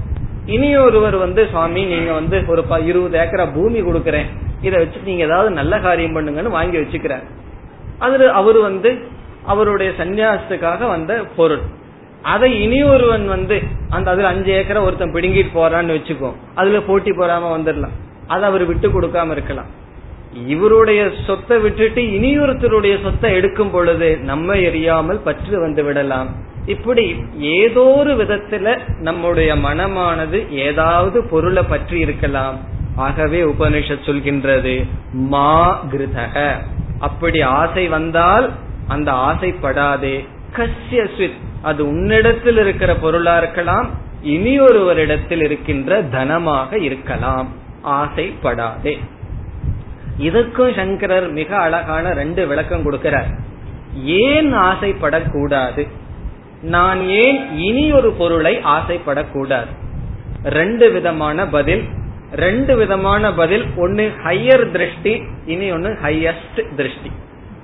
[0.55, 4.29] இனி ஒருவர் வந்து சுவாமி நீங்க வந்து ஒரு இருபது ஏக்கரா பூமி கொடுக்கறேன்.
[4.66, 7.25] இதை வச்சு நீங்க ஏதாவது நல்ல காரியம் பண்ணுங்கன்னு வாங்கி வச்சுக்கிறார்.
[8.07, 8.91] அது அவரு வந்து
[9.53, 11.64] அவருடைய சன்னியாசத்துக்காக வந்த பொருள்.
[12.33, 13.57] அதை இனி ஒருவன் வந்து
[13.97, 17.97] அந்த அதுல அஞ்சு ஏக்கரை ஒருத்தன் பிடுங்கிட்டு போறான்னு வச்சுக்கோ அதுல போட்டி போறாம வந்துடலாம்.
[18.27, 19.66] அதை அவர் விட்டு கொடுக்காம இருக்கலாம்.
[20.47, 26.29] இவருடைய சொத்தை விட்டுட்டு இனியொருத்தருடைய சொத்தை எடுக்கும் பொழுது நம்ம எரியாமல் பற்று வந்து விடலாம்.
[26.66, 32.59] இப்படி ஏதோ ஒரு விதத்துல நம்முடைய மனமானது ஏதாவது பொருளை பற்றி இருக்கலாம்.
[32.97, 36.55] ஆகவே உபனிஷத் சொல்கின்றது மா கிருதக.
[36.99, 38.53] அப்படி ஆசை வந்தால்
[38.89, 40.27] அந்த ஆசைப்படாதே.
[40.57, 41.31] கசிய
[41.62, 43.91] அது உன்னிடத்தில் இருக்கிற பொருளா இருக்கலாம்
[44.22, 47.49] இனி ஒருவரிடத்தில் இருக்கின்ற தனமாக இருக்கலாம்.
[47.87, 48.99] ஆசைப்படாதே.
[50.18, 53.39] இதுக்கும் சங்கரர் மிக அழகான ரெண்டு விளக்கம் கொடுக்கிறார்.
[53.95, 55.89] ஏன் ஆசைப்படக்கூடாது?
[56.62, 59.66] நான் ஏன் இனி ஒரு பொருளை ஆசைப்படக்கூடாது?
[60.45, 61.85] ரெண்டு விதமான பதில்
[62.32, 67.11] ரெண்டு விதமான பதில் ஒன்னு ஹையர் திருஷ்டி இனி ஒன்னு ஹையஸ்ட் திருஷ்டி.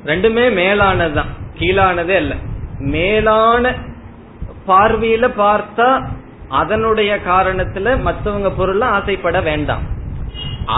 [0.04, 2.34] ரெண்டுமே மேலானதுதான் கீழானதே அல்ல.
[2.78, 3.74] மேலான
[4.66, 6.06] பார்வையில பார்த்தா
[6.48, 9.98] அதனுடைய காரணத்துல மற்றவங்க பொருள் ஆசைப்பட வேண்டாம்.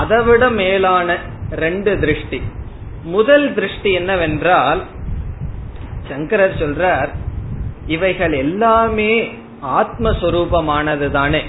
[0.00, 1.16] அதை விட மேலான
[1.64, 2.40] ரெண்டு திருஷ்டி.
[3.14, 4.80] முதல் திருஷ்டி என்னவென்றால்
[6.08, 7.10] சங்கரர் சொல்றார்
[7.86, 9.12] இவைகள் எல்லாமே
[9.80, 11.42] ஆத்மஸ்வரூபமானது தானே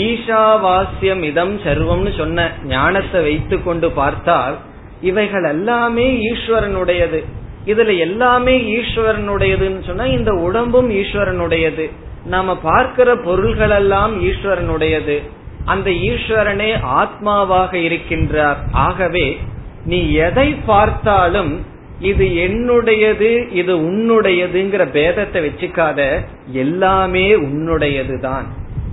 [0.00, 4.56] ஈஷாவாஸ்யம் இதம் சர்வம்னு சொன்ன ஞானத்தை வைத்து கொண்டு பார்த்தால்
[5.00, 7.20] இவைகள் எல்லாமே ஈஸ்வரனுடையது.
[7.66, 11.86] இதுல எல்லாமே ஈஸ்வரனுடையதுன்னு சொன்னா இந்த உடம்பும் ஈஸ்வரனுடையது.
[12.26, 15.16] நாம பார்க்கிற பொருள்கள் எல்லாம் ஈஸ்வரனுடையது.
[15.64, 18.56] அந்த ஈஸ்வரனே ஆத்மாவாக இருக்கின்றார்.
[18.70, 19.38] ஆகவே
[19.84, 21.64] நீ எதை பார்த்தாலும்
[22.00, 26.20] இது என்னுடையது இது உன்னுடையதுங்கிற பேதத்தை வச்சுக்காத
[26.52, 28.46] எல்லாமே உன்னுடையது தான்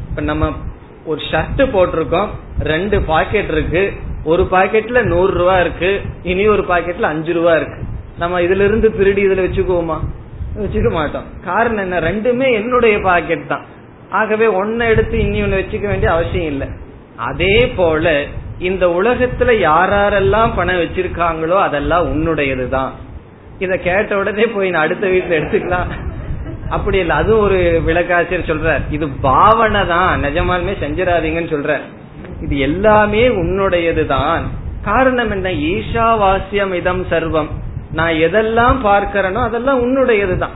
[0.09, 0.51] இப்ப நம்ம
[1.05, 3.93] ஒரு ஷர்ட் போட்டிருக்கோம் ரெண்டு பாக்கெட் இருக்கு
[4.23, 7.79] ஒரு பாக்கெட்ல நூறு ரூபா இருக்கு இனி ஒரு பாக்கெட்ல அஞ்சு ரூபா இருக்கு.
[8.17, 9.97] நம்ம இதுல இருந்து திருடி இதுல வச்சுக்குவோமா?
[10.57, 11.23] வச்சுக்க மாட்டோம்.
[11.45, 11.99] காரணம் என்ன?
[11.99, 13.65] ரெண்டுமே என்னுடைய பாக்கெட் தான்.
[14.19, 16.67] ஆகவே ஒன்ன எடுத்து இனி ஒன்னு வச்சுக்க வேண்டிய அவசியம் இல்லை.
[17.27, 18.05] அதே போல
[18.69, 22.91] இந்த உலகத்துல யாரெல்லாம் பணம் வச்சிருக்காங்களோ அதெல்லாம் உன்னுடையது தான்
[23.63, 25.89] இத கேட்ட உடனே போய் நான் அடுத்த வீட்டுல எடுத்துக்கலாம்.
[26.75, 27.57] அப்படி இல்ல அது ஒரு
[27.87, 31.71] விளக்காசிரியர் சொல்ற இது பாவனை தான் நிஜமாலுமே செஞ்சிடாதீங்கன்னு சொல்ற
[32.45, 34.43] இது எல்லாமே உன்னுடையது தான்
[34.87, 35.49] காரணம் என்ன?
[35.71, 37.49] ஈஷாவாசியம் இதம் சர்வம்.
[37.97, 40.55] நான் எதெல்லாம் பார்க்கிறேனோ அதெல்லாம் உன்னுடையது தான்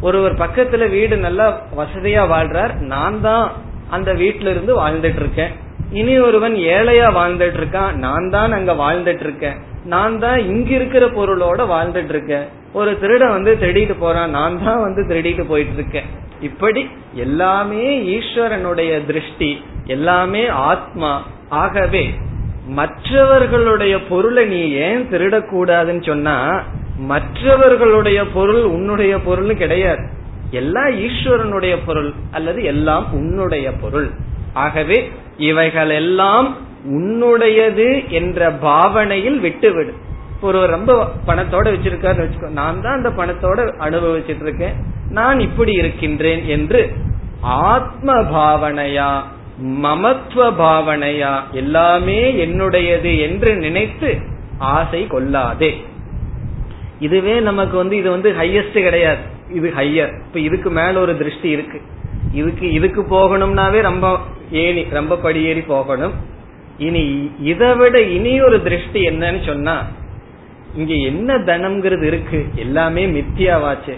[0.00, 2.74] ஒருவர் பக்கத்துல வீடு நல்லா வசதியா வாழ்றார்.
[2.78, 3.52] நான் தான்
[3.90, 5.52] அந்த வீட்டுல இருந்து வாழ்ந்துட்டு இருக்கேன்
[5.90, 11.62] இனி ஒருவன் ஏழையா வாழ்ந்துட்டு இருக்கான் நான் தான் அங்க வாழ்ந்துட்டு இருக்கேன் நான் தான் இங்க இருக்கிற பொருளோட
[11.66, 14.30] வாழ்ந்துட்டு இருக்கேன் ஒரு திருடன் வந்து திருடிட்டு போறான்.
[14.30, 16.08] நான் தான் வந்து திருடிட்டு போயிட்டு இருக்கேன்
[16.40, 17.84] இப்படி எல்லாமே
[18.16, 21.24] ஈஸ்வரனுடைய திருஷ்டி எல்லாமே ஆத்மா.
[21.48, 22.14] ஆகவே
[22.68, 26.64] மற்றவர்களுடைய பொருளை நீ ஏன் திருடக்கூடாதுன்னு சொன்னா
[26.98, 30.08] மற்றவர்களுடைய பொருள் உன்னுடைய பொருள் கிடையாது.
[30.50, 34.10] எல்லாம் ஈஸ்வரனுடைய பொருள் அல்லது எல்லாம் உன்னுடைய பொருள்.
[34.52, 40.02] ஆகவே இவைகள் எல்லாம் உன்னுடையது என்ற பாவனையில் விட்டுவிடும்
[40.40, 44.74] ஒரு ரொம்ப பணத்தோட வச்சிருக்காரு வச்சுக்கோ நான் தான் அந்த பணத்தோட அனுபவிச்சிட்டு இருக்கேன்
[45.10, 46.92] நான் இப்படி இருக்கின்றேன் என்று
[47.42, 49.22] ஆத்ம பாவனையா
[49.82, 54.18] மமத்துவ பாவனையா எல்லாமே என்னுடையது என்று நினைத்து
[54.58, 55.84] ஆசை கொள்ளாதே.
[56.98, 59.22] இதுவே நமக்கு வந்து இது வந்து ஹையஸ்ட் கிடையாது.
[59.50, 61.80] இது ஹையர் இப்ப இதுக்கு மேல ஒரு திருஷ்டி இருக்கு.
[62.32, 64.18] இதுக்கு இதுக்கு போகணும்னாவே ரொம்ப
[64.50, 66.12] ஏறி ரொம்ப படியேறி போகணும்.
[66.78, 69.86] இனி இதை விட இனி ஒரு திருஷ்டி என்னன்னு சொன்னா
[70.76, 72.46] இங்க என்ன தனம்ங்கிறது இருக்கு.
[72.54, 73.94] எல்லாமே மித்தியாவாச்சு.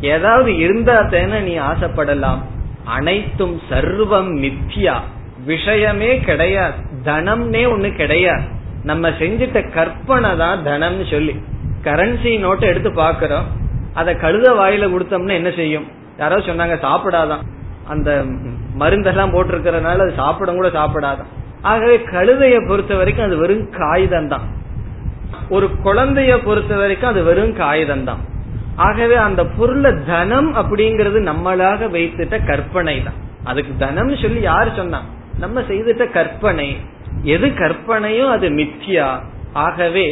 [0.00, 2.38] ஏதாவது இருந்தா தானே நீ ஆசைப்படலாம்.
[2.84, 4.96] அனைத்தும் சர்வம் மித்தியா
[5.44, 6.76] விஷயமே கிடையாது.
[7.04, 8.42] தனம்னே ஒண்ணு கிடையாது.
[8.84, 11.34] நம்ம செஞ்சிட்ட கற்பனை தான் தனம்னு சொல்லி.
[11.88, 13.46] கரன்சி நோட்டை எடுத்து பாக்குறோம்
[13.94, 15.86] அதை கழுத வாயில கொடுத்தோம்னா என்ன செய்யும்?
[16.18, 17.42] யாரோ சொன்னாங்க சாப்பிடாதான்.
[17.88, 18.24] அந்த
[18.78, 21.30] மருந்தெல்லாம் போட்டிருக்கிறதுனால அது சாப்பிட கூட சாப்பிடாதான்.
[21.62, 24.46] ஆகவே கழுதைய பொறுத்த வரைக்கும் அது வெறும் காகிதம் தான்.
[25.48, 28.22] ஒரு குழந்தைய பொறுத்த வரைக்கும் அது வெறும் காகிதம் தான்.
[28.76, 33.18] ஆகவே அந்த பொருளை தனம் அப்படிங்கறது நம்மளாக வைத்துட்ட கற்பனை தான்.
[33.44, 35.00] அதுக்கு தனம் சொல்லி யார் சொன்னா?
[35.38, 36.76] நம்ம செய்துட்ட கற்பனை.
[37.22, 39.08] எது கற்பனையோ அது மித்தியா
[39.52, 40.06] ஆகவே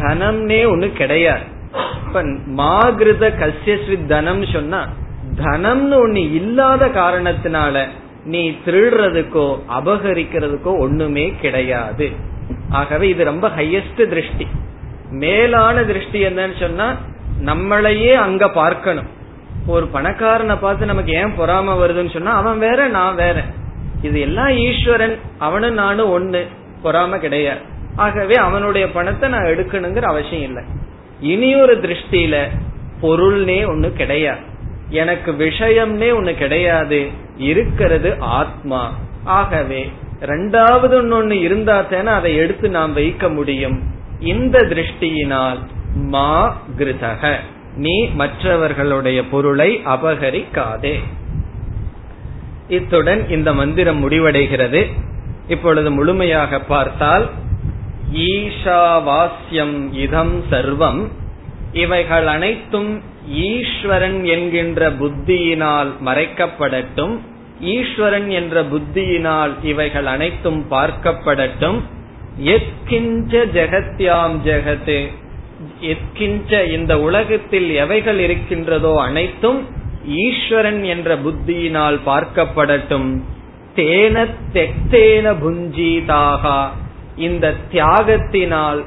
[0.00, 1.46] தனம்னே ஒண்ணு கிடையாது.
[2.06, 2.22] இப்ப
[2.60, 4.80] மாகிருத கசியஸ்வித் தனம் சொன்னா
[5.36, 7.84] தனம்னு ஒண்ணு இல்லாத காரணத்தினால
[8.24, 9.46] நீ திருடுறதுக்கோ
[9.78, 12.08] அபகரிக்கிறதுக்கோ ஒண்ணுமே கிடையாது.
[12.70, 14.46] ஆகவே இது ரொம்ப ஹையஸ்ட் திருஷ்டி.
[15.22, 16.88] மேலான திருஷ்டி என்னன்னு சொன்னா
[17.44, 19.08] நம்மளையே அங்க பார்க்கணும்.
[19.66, 23.38] ஒரு பணக்காரனை பார்த்து நமக்கு ஏன் பொறாம வருதுன்னு சொன்னா அவன் வேற நான் வேற.
[24.02, 26.42] இது எல்லாம் ஈஸ்வரன் அவனும் நானும் ஒண்ணு
[26.84, 27.62] பொறாம கிடையாது.
[28.00, 30.64] ஆகவே அவனுடைய பணத்தை நான் எடுக்கணுங்கிற அவசியம் இல்லை.
[31.20, 32.48] இனியொரு திருஷ்டியில
[33.02, 34.40] பொருள்னே ஒண்ணு கிடையாது.
[34.88, 37.08] எனக்கு விஷயம்னே ஒண்ணு கிடையாது.
[37.36, 38.94] இருக்கிறது ஆத்மா.
[39.24, 43.82] ஆகவே ரெண்டாவது ஒன்னு இருந்தா தானே அதை எடுத்து நாம் வைக்க முடியும்.
[44.20, 45.58] இந்த திருஷ்டியினால்
[45.94, 47.34] மா கிருதக.
[47.76, 50.98] நீ மற்றவர்களுடைய பொருளை அபகரிக்காதே.
[52.68, 54.86] இத்துடன் இந்த மந்திரம் முடிவடைகிறது.
[55.48, 57.30] இப்பொழுது முழுமையாக பார்த்தால்
[58.12, 61.08] ஈஷாவாஸ்யம் இதம் சர்வம்.
[61.72, 67.18] இவைகள் அனைத்தும் ஈஸ்வரன் என்கின்ற புத்தியினால் மறைக்கப்படட்டும்.
[67.60, 71.80] ஈஸ்வரன் என்ற புத்தியினால் இவைகள் அனைத்தும் பார்க்கப்படட்டும்.
[72.44, 75.06] எத்கிஞ்ச ஜெகத்யாம் ஜெகத்து
[75.80, 79.66] எத்கிஞ்ச இந்த உலகத்தில் எவைகள் இருக்கின்றதோ அனைத்தும்
[80.06, 83.20] ஈஸ்வரன் என்ற புத்தியினால் பார்க்கப்படட்டும்.
[83.76, 86.68] தேன தெக்தேன புஞ்சீதாகா.
[87.20, 88.80] இந்த தியாகத்தினால்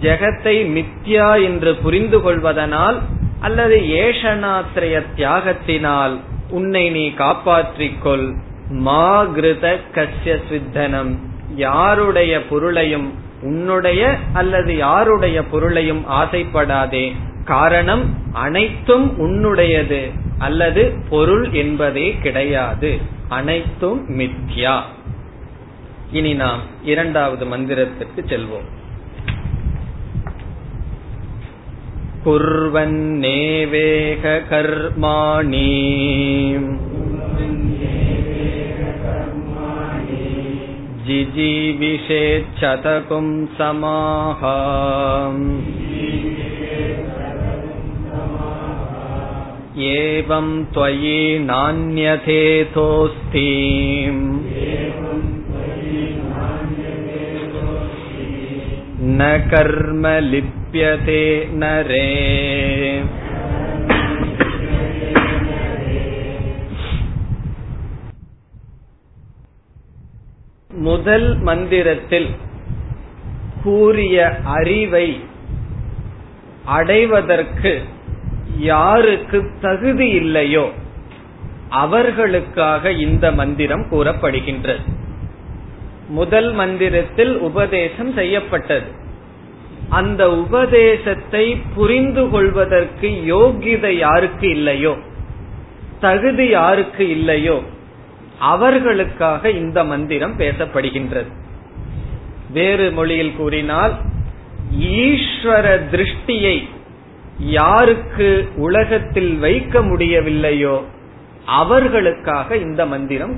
[0.00, 2.98] ஜெகத்தை மித்யா என்று புரிந்து கொள்வதனால்
[3.40, 6.14] அல்லது ஏஷனாத்திரைய தியாகத்தினால்
[6.50, 8.26] உன்னை நீ காப்பாற்றிக்கொள்
[8.84, 11.12] மா கிருத கஷ்ய சித்தனம்.
[11.56, 13.08] யாருடைய பொருளையும்
[13.42, 17.04] உன்னுடைய அல்லது யாருடைய பொருளையும் ஆசைப்படாதே.
[17.44, 20.02] காரணம் அனைத்தும் உன்னுடையது
[20.38, 22.92] அல்லது பொருள் என்பதே கிடையாது.
[23.28, 24.76] அனைத்தும் மித்யா.
[26.11, 28.67] இனி நாம் இரண்டாவது மந்திரத்திற்கு செல்வோம்
[32.23, 35.67] कुर्वन्नेवेह कर्माणि
[41.07, 43.27] जिजीविषेच्छतकुं
[43.57, 44.41] समाः
[49.91, 51.21] एवं त्वयि
[51.51, 53.45] नान्यथेथोऽस्ति
[59.01, 61.23] न कर्म लिप्यते
[61.55, 62.05] नरे
[70.81, 72.29] முதல் மந்திரத்தில்
[73.63, 75.07] கூறிய அறிவை
[76.65, 77.71] அடைவதற்கு
[78.65, 80.65] யாருக்கு தகுதி இல்லையோ
[81.77, 84.83] அவர்களுக்காக இந்த மந்திரம் கூறப்படுகின்றது
[86.12, 88.88] முதல் மந்திரத்தில் உபதேசம் செய்யப்பட்டது.
[89.88, 91.44] அந்த உபதேசத்தை
[91.74, 94.94] புரிந்து கொள்வதற்கு யோகிதை யாருக்கு இல்லையோ?
[96.00, 97.56] தகுதி யாருக்கு இல்லையோ?
[98.38, 101.30] அவர்களுக்காக இந்த மந்திரம் பேசப்படுகின்றது.
[102.50, 103.94] வேறு மொழியில் கூறினால்
[104.96, 106.56] ஈஸ்வர திருஷ்டியை
[107.38, 110.76] யாருக்கு உலகத்தில் வைக்க முடியவில்லையோ
[111.46, 113.36] அவர்களுக்காக இந்த மந்திரம்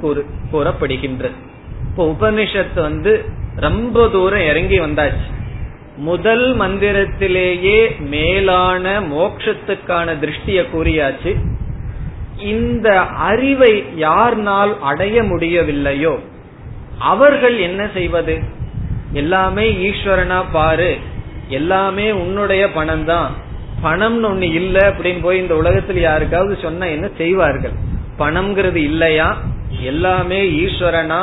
[0.53, 1.53] கூறப்படுகின்றது.
[1.97, 3.24] இப்போ உபனிஷத்து வந்து
[3.57, 5.26] ரொம்ப தூரம் இறங்கி வந்தாச்சு.
[5.97, 11.32] முதல் மந்திரத்திலேயே மேலான மோட்சத்துக்கான திருஷ்டிய கூறியாச்சு.
[12.38, 16.14] இந்த அறிவை யார்னால் அடைய முடியவில்லையோ
[16.99, 18.42] அவர்கள் என்ன செய்வது?
[19.12, 20.99] எல்லாமே ஈஸ்வரனா பாரு
[21.49, 23.30] எல்லாமே உன்னுடைய பணம் தான்
[23.82, 27.72] பணம்னு ஒண்ணு இல்ல அப்படின்னு போய் இந்த உலகத்தில் யாருக்காவது சொன்ன என்ன செய்வார்கள்?
[28.18, 29.38] பணம்ங்கிறது இல்லையா?
[29.80, 31.22] எல்லாமே ஈஸ்வரனா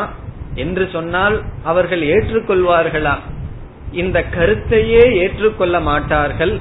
[0.54, 3.16] என்று சொன்னால் அவர்கள் ஏற்றுக்கொள்வார்களா?
[3.92, 6.60] இந்த கருத்தையே ஏற்றுக்கொள்ள மாட்டார்கள்.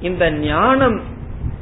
[0.00, 1.02] இந்த ஞானம்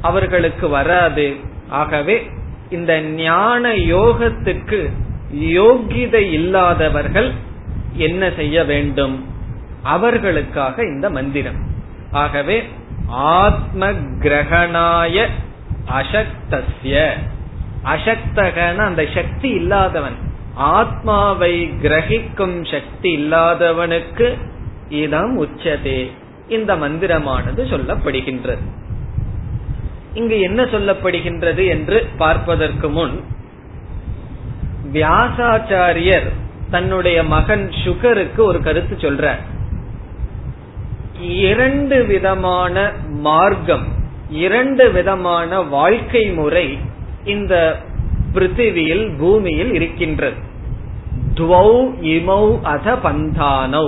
[0.01, 1.35] அவர்களுக்கு வராது.
[1.69, 2.29] ஆகவே
[2.69, 4.89] இந்த ஞான யோகத்துக்கு
[5.35, 7.31] யோகிதை இல்லாதவர்கள்
[7.93, 9.25] என்ன செய்ய வேண்டும்?
[9.83, 11.55] அவர்களுக்காக இந்த மந்திரம்.
[12.11, 12.69] ஆகவே
[13.07, 15.27] ஆத்ம கிரகணாய
[15.99, 17.09] அசக்தஸ்ய.
[17.85, 20.29] அசக்தகன அந்த சக்தி இல்லாதவன்.
[20.55, 24.37] ஆத்மாவை கிரகிக்கும் சக்தி இல்லாதவனுக்கு
[24.89, 26.11] இதம் உச்சதே.
[26.49, 28.71] இந்த மந்திரமானது சொல்லப்படுகின்றது.
[30.13, 33.23] இங்கு என்ன சொல்லப்படுகின்றது என்று பார்ப்பதற்கு முன்
[34.93, 36.29] வியாசாச்சாரியர்
[36.69, 39.39] தன்னுடைய மகன் சுகருக்கு ஒரு கருத்து சொல்றார்.
[41.19, 43.87] இரண்டு விதமான மார்க்கம்
[44.29, 46.79] இரண்டு விதமான வாழ்க்கை முறை
[47.23, 47.79] இந்த
[48.33, 50.39] பிருத்திவியில் பூமியில் இருக்கின்றது.
[51.35, 51.69] துவௌ
[52.15, 53.87] இமௌ அத பந்தானௌ.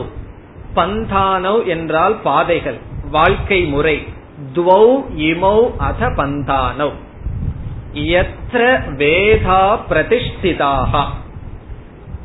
[0.76, 2.80] பந்தானவ் என்றால் பாதைகள்
[3.12, 3.98] வாழ்க்கை முறை.
[4.56, 4.86] துவௌ
[5.30, 6.96] இமௌ அத பந்தானவ்
[7.94, 8.62] எத்திர
[9.02, 11.04] வேதா பிரதிஷ்டிதாக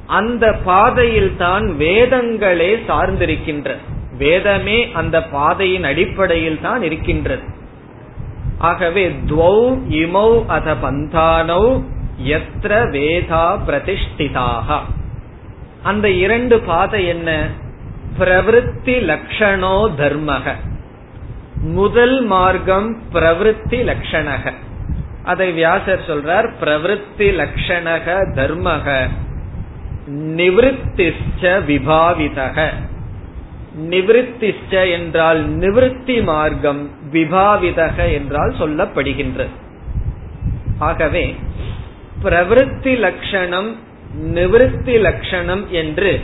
[0.07, 3.77] அந்த பாதையில் தான் வேதங்களே சார்ந்திருக்கின்ற
[4.19, 7.43] வேதமே அந்த பாதையின் அடிப்படையில் தான் இருக்கின்றது.
[8.59, 9.59] ஆகவே துவௌ
[10.03, 11.65] இமௌ அத பந்தானௌ
[12.25, 14.79] எத்திர வேதா பிரதிஷ்டிதாக
[15.83, 17.49] அந்த இரண்டு பாதை என்ன?
[18.19, 20.55] பிரவருத்தி லட்சணோ தர்மக
[21.61, 24.53] முதல் மார்க்கம் பிரவருத்தி லட்சணக
[25.25, 29.09] அதை வியாசர் சொல்றார் பிரவருத்தி லட்சணக தர்மக
[30.11, 32.69] நிவிருத்திஷ்ட விபாவிதக
[33.79, 39.55] நிவிருத்திஷ்ட என்றால் நிவிருத்தி மார்க்கம் விபாவிதக என்றால் சொல்லப்படுகின்றது.
[40.79, 41.37] ஆகவே
[42.23, 43.77] பிரவருத்தி லட்சணம்
[44.35, 46.21] நிவிருத்தி லட்சணம் என்று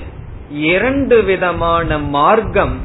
[0.51, 2.81] இரண்டு விதமான மார்க்கம்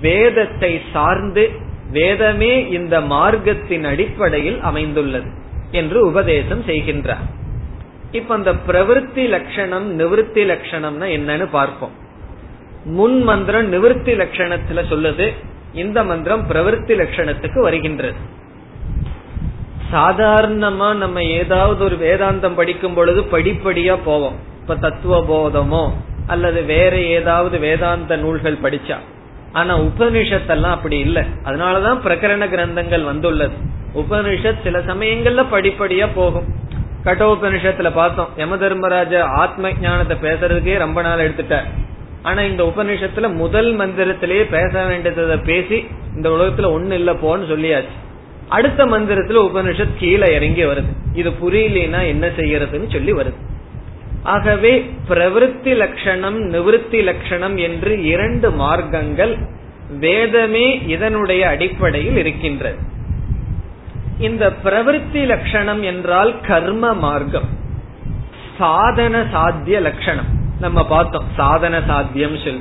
[0.00, 1.50] வேதத்தை சார்ந்து
[1.90, 5.30] வேதமே இந்த மார்க்கத்தின் அடிப்படையில் அமைந்துள்ளது
[5.70, 7.26] என்று உபதேசம் செய்கின்றார்.
[8.10, 11.94] இப்ப அந்த பிரவருத்தி லட்சணம் நிவிருத்தி லட்சணம்னா என்னன்னு பார்ப்போம்.
[12.84, 15.32] முன் மந்திரம் நிவிருத்தி லட்சணத்துல சொல்லுது
[15.72, 18.40] இந்த மந்திரம் பிரவருத்தி லட்சணத்துக்கு வருகின்றது.
[19.92, 24.36] சாதாரணமா நம்ம ஏதாவது ஒரு வேதாந்தம் படிக்கும் பொழுது படிப்படியா போவோம்.
[24.60, 25.90] இப்ப தத்துவ போதமோ
[26.26, 28.96] அல்லது வேற ஏதாவது வேதாந்த நூல்கள் படிச்சா.
[29.52, 31.22] ஆனா உபனிஷத்தெல்லாம் அப்படி இல்லை.
[31.22, 33.54] அதனாலதான் பிரகரண கிரந்தங்கள் வந்துள்ளது.
[33.94, 36.44] உபனிஷத் சில சமயங்கள்ல படிப்படியா போகும்.
[37.04, 38.28] கட்டோபனிஷத்துல பார்த்தோம்.
[38.36, 41.64] யம தர்மராஜ ஆத்ம ஞானத்தை பேசுறதுக்கே ரொம்ப நாள் எடுத்துட்டார்
[42.22, 45.86] ஆனா இந்த உபநிஷத்துல முதல் மந்திரத்திலேயே பேச வேண்டியதை பேசி
[46.16, 48.00] இந்த உலகத்துல ஒண்ணு இல்ல போன்னு சொல்லியாச்சு.
[48.48, 50.96] அடுத்த மந்திரத்துல உபனிஷத் கீழே இறங்கி வருது.
[51.14, 53.34] இது புரியலனா என்ன செய்யறதுன்னு சொல்லி வருது.
[54.22, 59.38] ஆகவே பிரவருத்தி லட்சணம் நிவൃத்தி லட்சணம் என்று இரண்டு மார்க்கங்கள்
[59.98, 62.76] வேதமே இதனுடைய அடிப்படையில் இருக்கின்றது.
[64.18, 67.48] இந்த பிரவருத்தி லட்சணம் என்றால் கர்ம மார்க்கம்.
[68.58, 70.40] சாதன சாத்திய லட்சணம்.
[70.60, 72.60] நம்ம பார்த்தோம் சாதன சாத்தியம் சொல்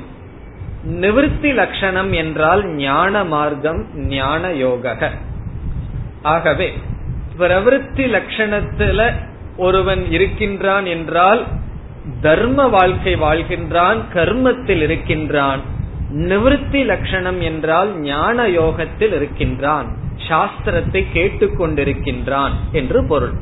[0.84, 5.12] நிவர்த்தி லட்சணம் என்றால் ஞான மார்க்கம் ஞான யோக
[6.22, 6.74] ஆகவே
[7.40, 9.14] பிரவருத்தி லட்சணத்துல
[9.58, 11.46] ஒருவன் இருக்கின்றான் என்றால்
[12.22, 15.62] தர்ம வாழ்க்கை வாழ்கின்றான் கர்மத்தில் இருக்கின்றான்.
[16.10, 19.86] நிவர்த்தி லட்சணம் என்றால் ஞான யோகத்தில் இருக்கின்றான்.
[20.28, 23.34] சாஸ்திரத்தை கேட்டுக்கொண்டிருக்கின்றான் என்று பொருள்.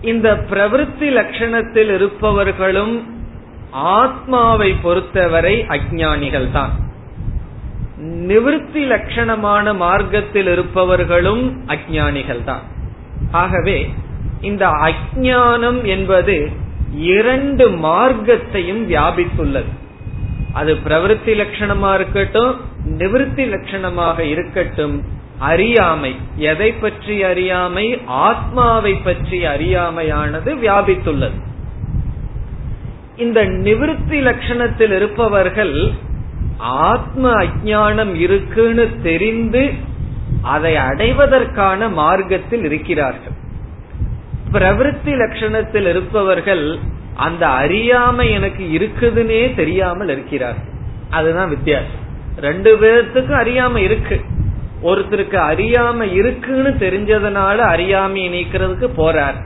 [0.00, 3.14] இந்த பிரவருத்தி லட்சணத்தில் இருப்பவர்களும்
[3.70, 6.70] ஆத்மாவை பொறுத்தவரை அஜானிகள் தான்
[8.00, 12.62] நிவிருத்தி லட்சணமான மார்க்கத்தில் இருப்பவர்களும் அஜானிகள் தான்
[13.30, 13.90] ஆகவே
[14.40, 16.50] இந்த அஜானம் என்பது
[16.92, 19.72] இரண்டு மார்க்கத்தையும் வியாபித்துள்ளது.
[20.52, 22.60] அது பிரவருத்தி லட்சணமா இருக்கட்டும்
[22.98, 25.02] நிவிருத்தி லட்சணமாக இருக்கட்டும்
[25.38, 26.16] அறியாமை.
[26.36, 27.98] எதை பற்றி அறியாமை?
[28.06, 31.38] ஆத்மாவை பற்றி அறியாமையானது வியாபித்துள்ளது.
[33.16, 35.92] இந்த நிவிருத்தி லட்சணத்தில் இருப்பவர்கள்
[36.56, 39.72] ஆத்ம அஜானம் இருக்குன்னு தெரிந்து
[40.42, 43.44] அதை அடைவதற்கான மார்க்கத்தில் இருக்கிறார்கள்.
[44.52, 46.78] பிரவருத்தி லட்சணத்தில் இருப்பவர்கள்
[47.14, 50.68] அந்த அறியாமை எனக்கு இருக்குதுன்னே தெரியாமல் இருக்கிறார்கள்.
[51.10, 52.04] அதுதான் வித்தியாசம்.
[52.36, 54.20] ரெண்டு பேர்த்துக்கும் அறியாம இருக்கு.
[54.82, 59.44] ஒருத்தருக்கு அறியாம இருக்குன்னு தெரிஞ்சதுனால அறியாமையை நீக்கிறதுக்கு போறார்.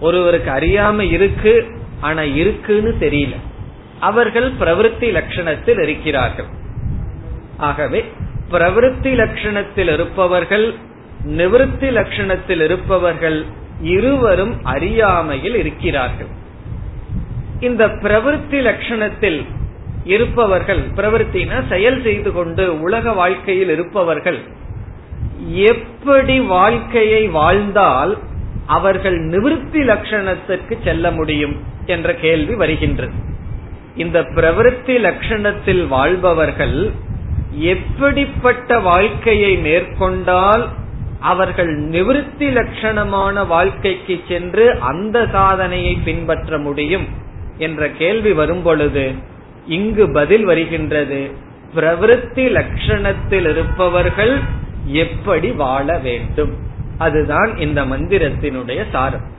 [0.00, 1.66] ஒருவருக்கு அறியாம இருக்கு
[2.00, 3.36] ஆனா இருக்குன்னு தெரியல.
[4.00, 6.46] அவர்கள் பிரவருத்தி லட்சணத்தில் இருக்கிறார்கள்.
[7.56, 8.04] ஆகவே
[8.50, 10.74] பிரவருத்தி லட்சணத்தில் இருப்பவர்கள்
[11.24, 13.44] நிவൃத்தி லட்சணத்தில் இருப்பவர்கள்
[13.80, 16.26] இருவரும் அறியாமையில் இருக்கிறார்கள்.
[17.60, 19.44] இந்த பிரவருத்தி லட்சணத்தில்
[20.04, 24.38] இருப்பவர்கள் பிரவருத்தின செயல் செய்து கொண்டு உலக வாழ்க்கையில் இருப்பவர்கள்
[25.40, 28.18] எப்படி வாழ்க்கையை வாழ்ந்தால்
[28.66, 33.34] அவர்கள் நிவிருத்தி லட்சணத்திற்கு செல்ல முடியும் என்ற கேள்வி வருகின்றது.
[33.96, 36.90] இந்த பிரவருத்தி லட்சணத்தில் வாழ்பவர்கள்
[37.50, 40.68] எப்படிப்பட்ட வாழ்க்கையை மேற்கொண்டால்
[41.20, 47.06] அவர்கள் நிவிருத்தி லட்சணமான வாழ்க்கைக்கு சென்று அந்த சாதனையை பின்பற்ற முடியும்
[47.58, 49.12] என்ற கேள்வி வரும் பொழுது
[49.66, 51.30] இங்கு பதில் வருகின்றது.
[51.74, 54.40] பிரவருத்தி லட்சணத்தில் இருப்பவர்கள்
[54.86, 56.54] எப்படி வாழ வேண்டும்?
[56.98, 59.34] அதுதான் இந்த மந்திரத்தினுடைய சாரம்.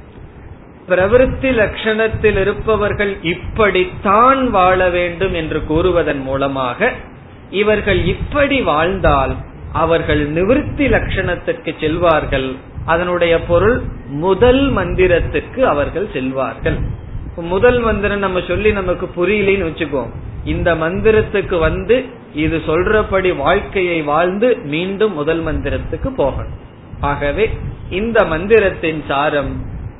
[0.90, 6.90] பிரவருத்தி லட்சணத்தில் இருப்பவர்கள் இப்படித்தான் வாழ வேண்டும் என்று கூறுவதன் மூலமாக
[7.50, 9.34] இவர்கள் இப்படி வாழ்ந்தால்
[9.74, 12.48] அவர்கள் நிவிருத்தி லட்சணத்திற்கு செல்வார்கள்.
[12.86, 16.78] அதனுடைய பொருள் முதல் மந்திரத்துக்கு அவர்கள் செல்வார்கள்.
[17.36, 20.12] முதல் மந்திரம் நம்ம சொல்லி நமக்கு புரியலன்னு வச்சுக்கோம்.
[20.44, 26.56] இந்த மந்திரத்துக்கு வந்து இது சொல்றபடி வாழ்க்கையை வாழ்ந்து மீண்டும் முதல் மந்திரத்துக்கு போகணும்.
[27.02, 27.46] ஆகவே
[27.90, 29.52] இந்த மந்திரத்தின் சாரம்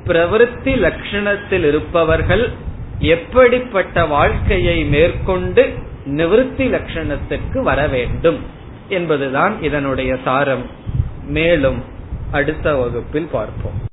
[0.08, 2.52] பிரவருத்தி லட்சணத்தில் இருப்பவர்கள்
[2.98, 5.64] எப்படிப்பட்ட வாழ்க்கையை மேற்கொண்டு
[6.06, 8.40] நிவൃத்தி லட்சணத்திற்கு வர வேண்டும்
[8.88, 10.66] என்பதுதான் இதனுடைய சாரம்.
[11.26, 11.80] மேலும்
[12.30, 13.86] அடுத்த வகுப்பில் பார்ப்போம்.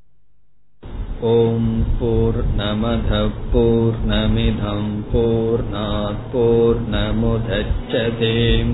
[1.21, 5.63] ஓம் போர் நமத போர் நமிதம் போர்
[6.31, 8.73] போர் நமுதச்சதேம்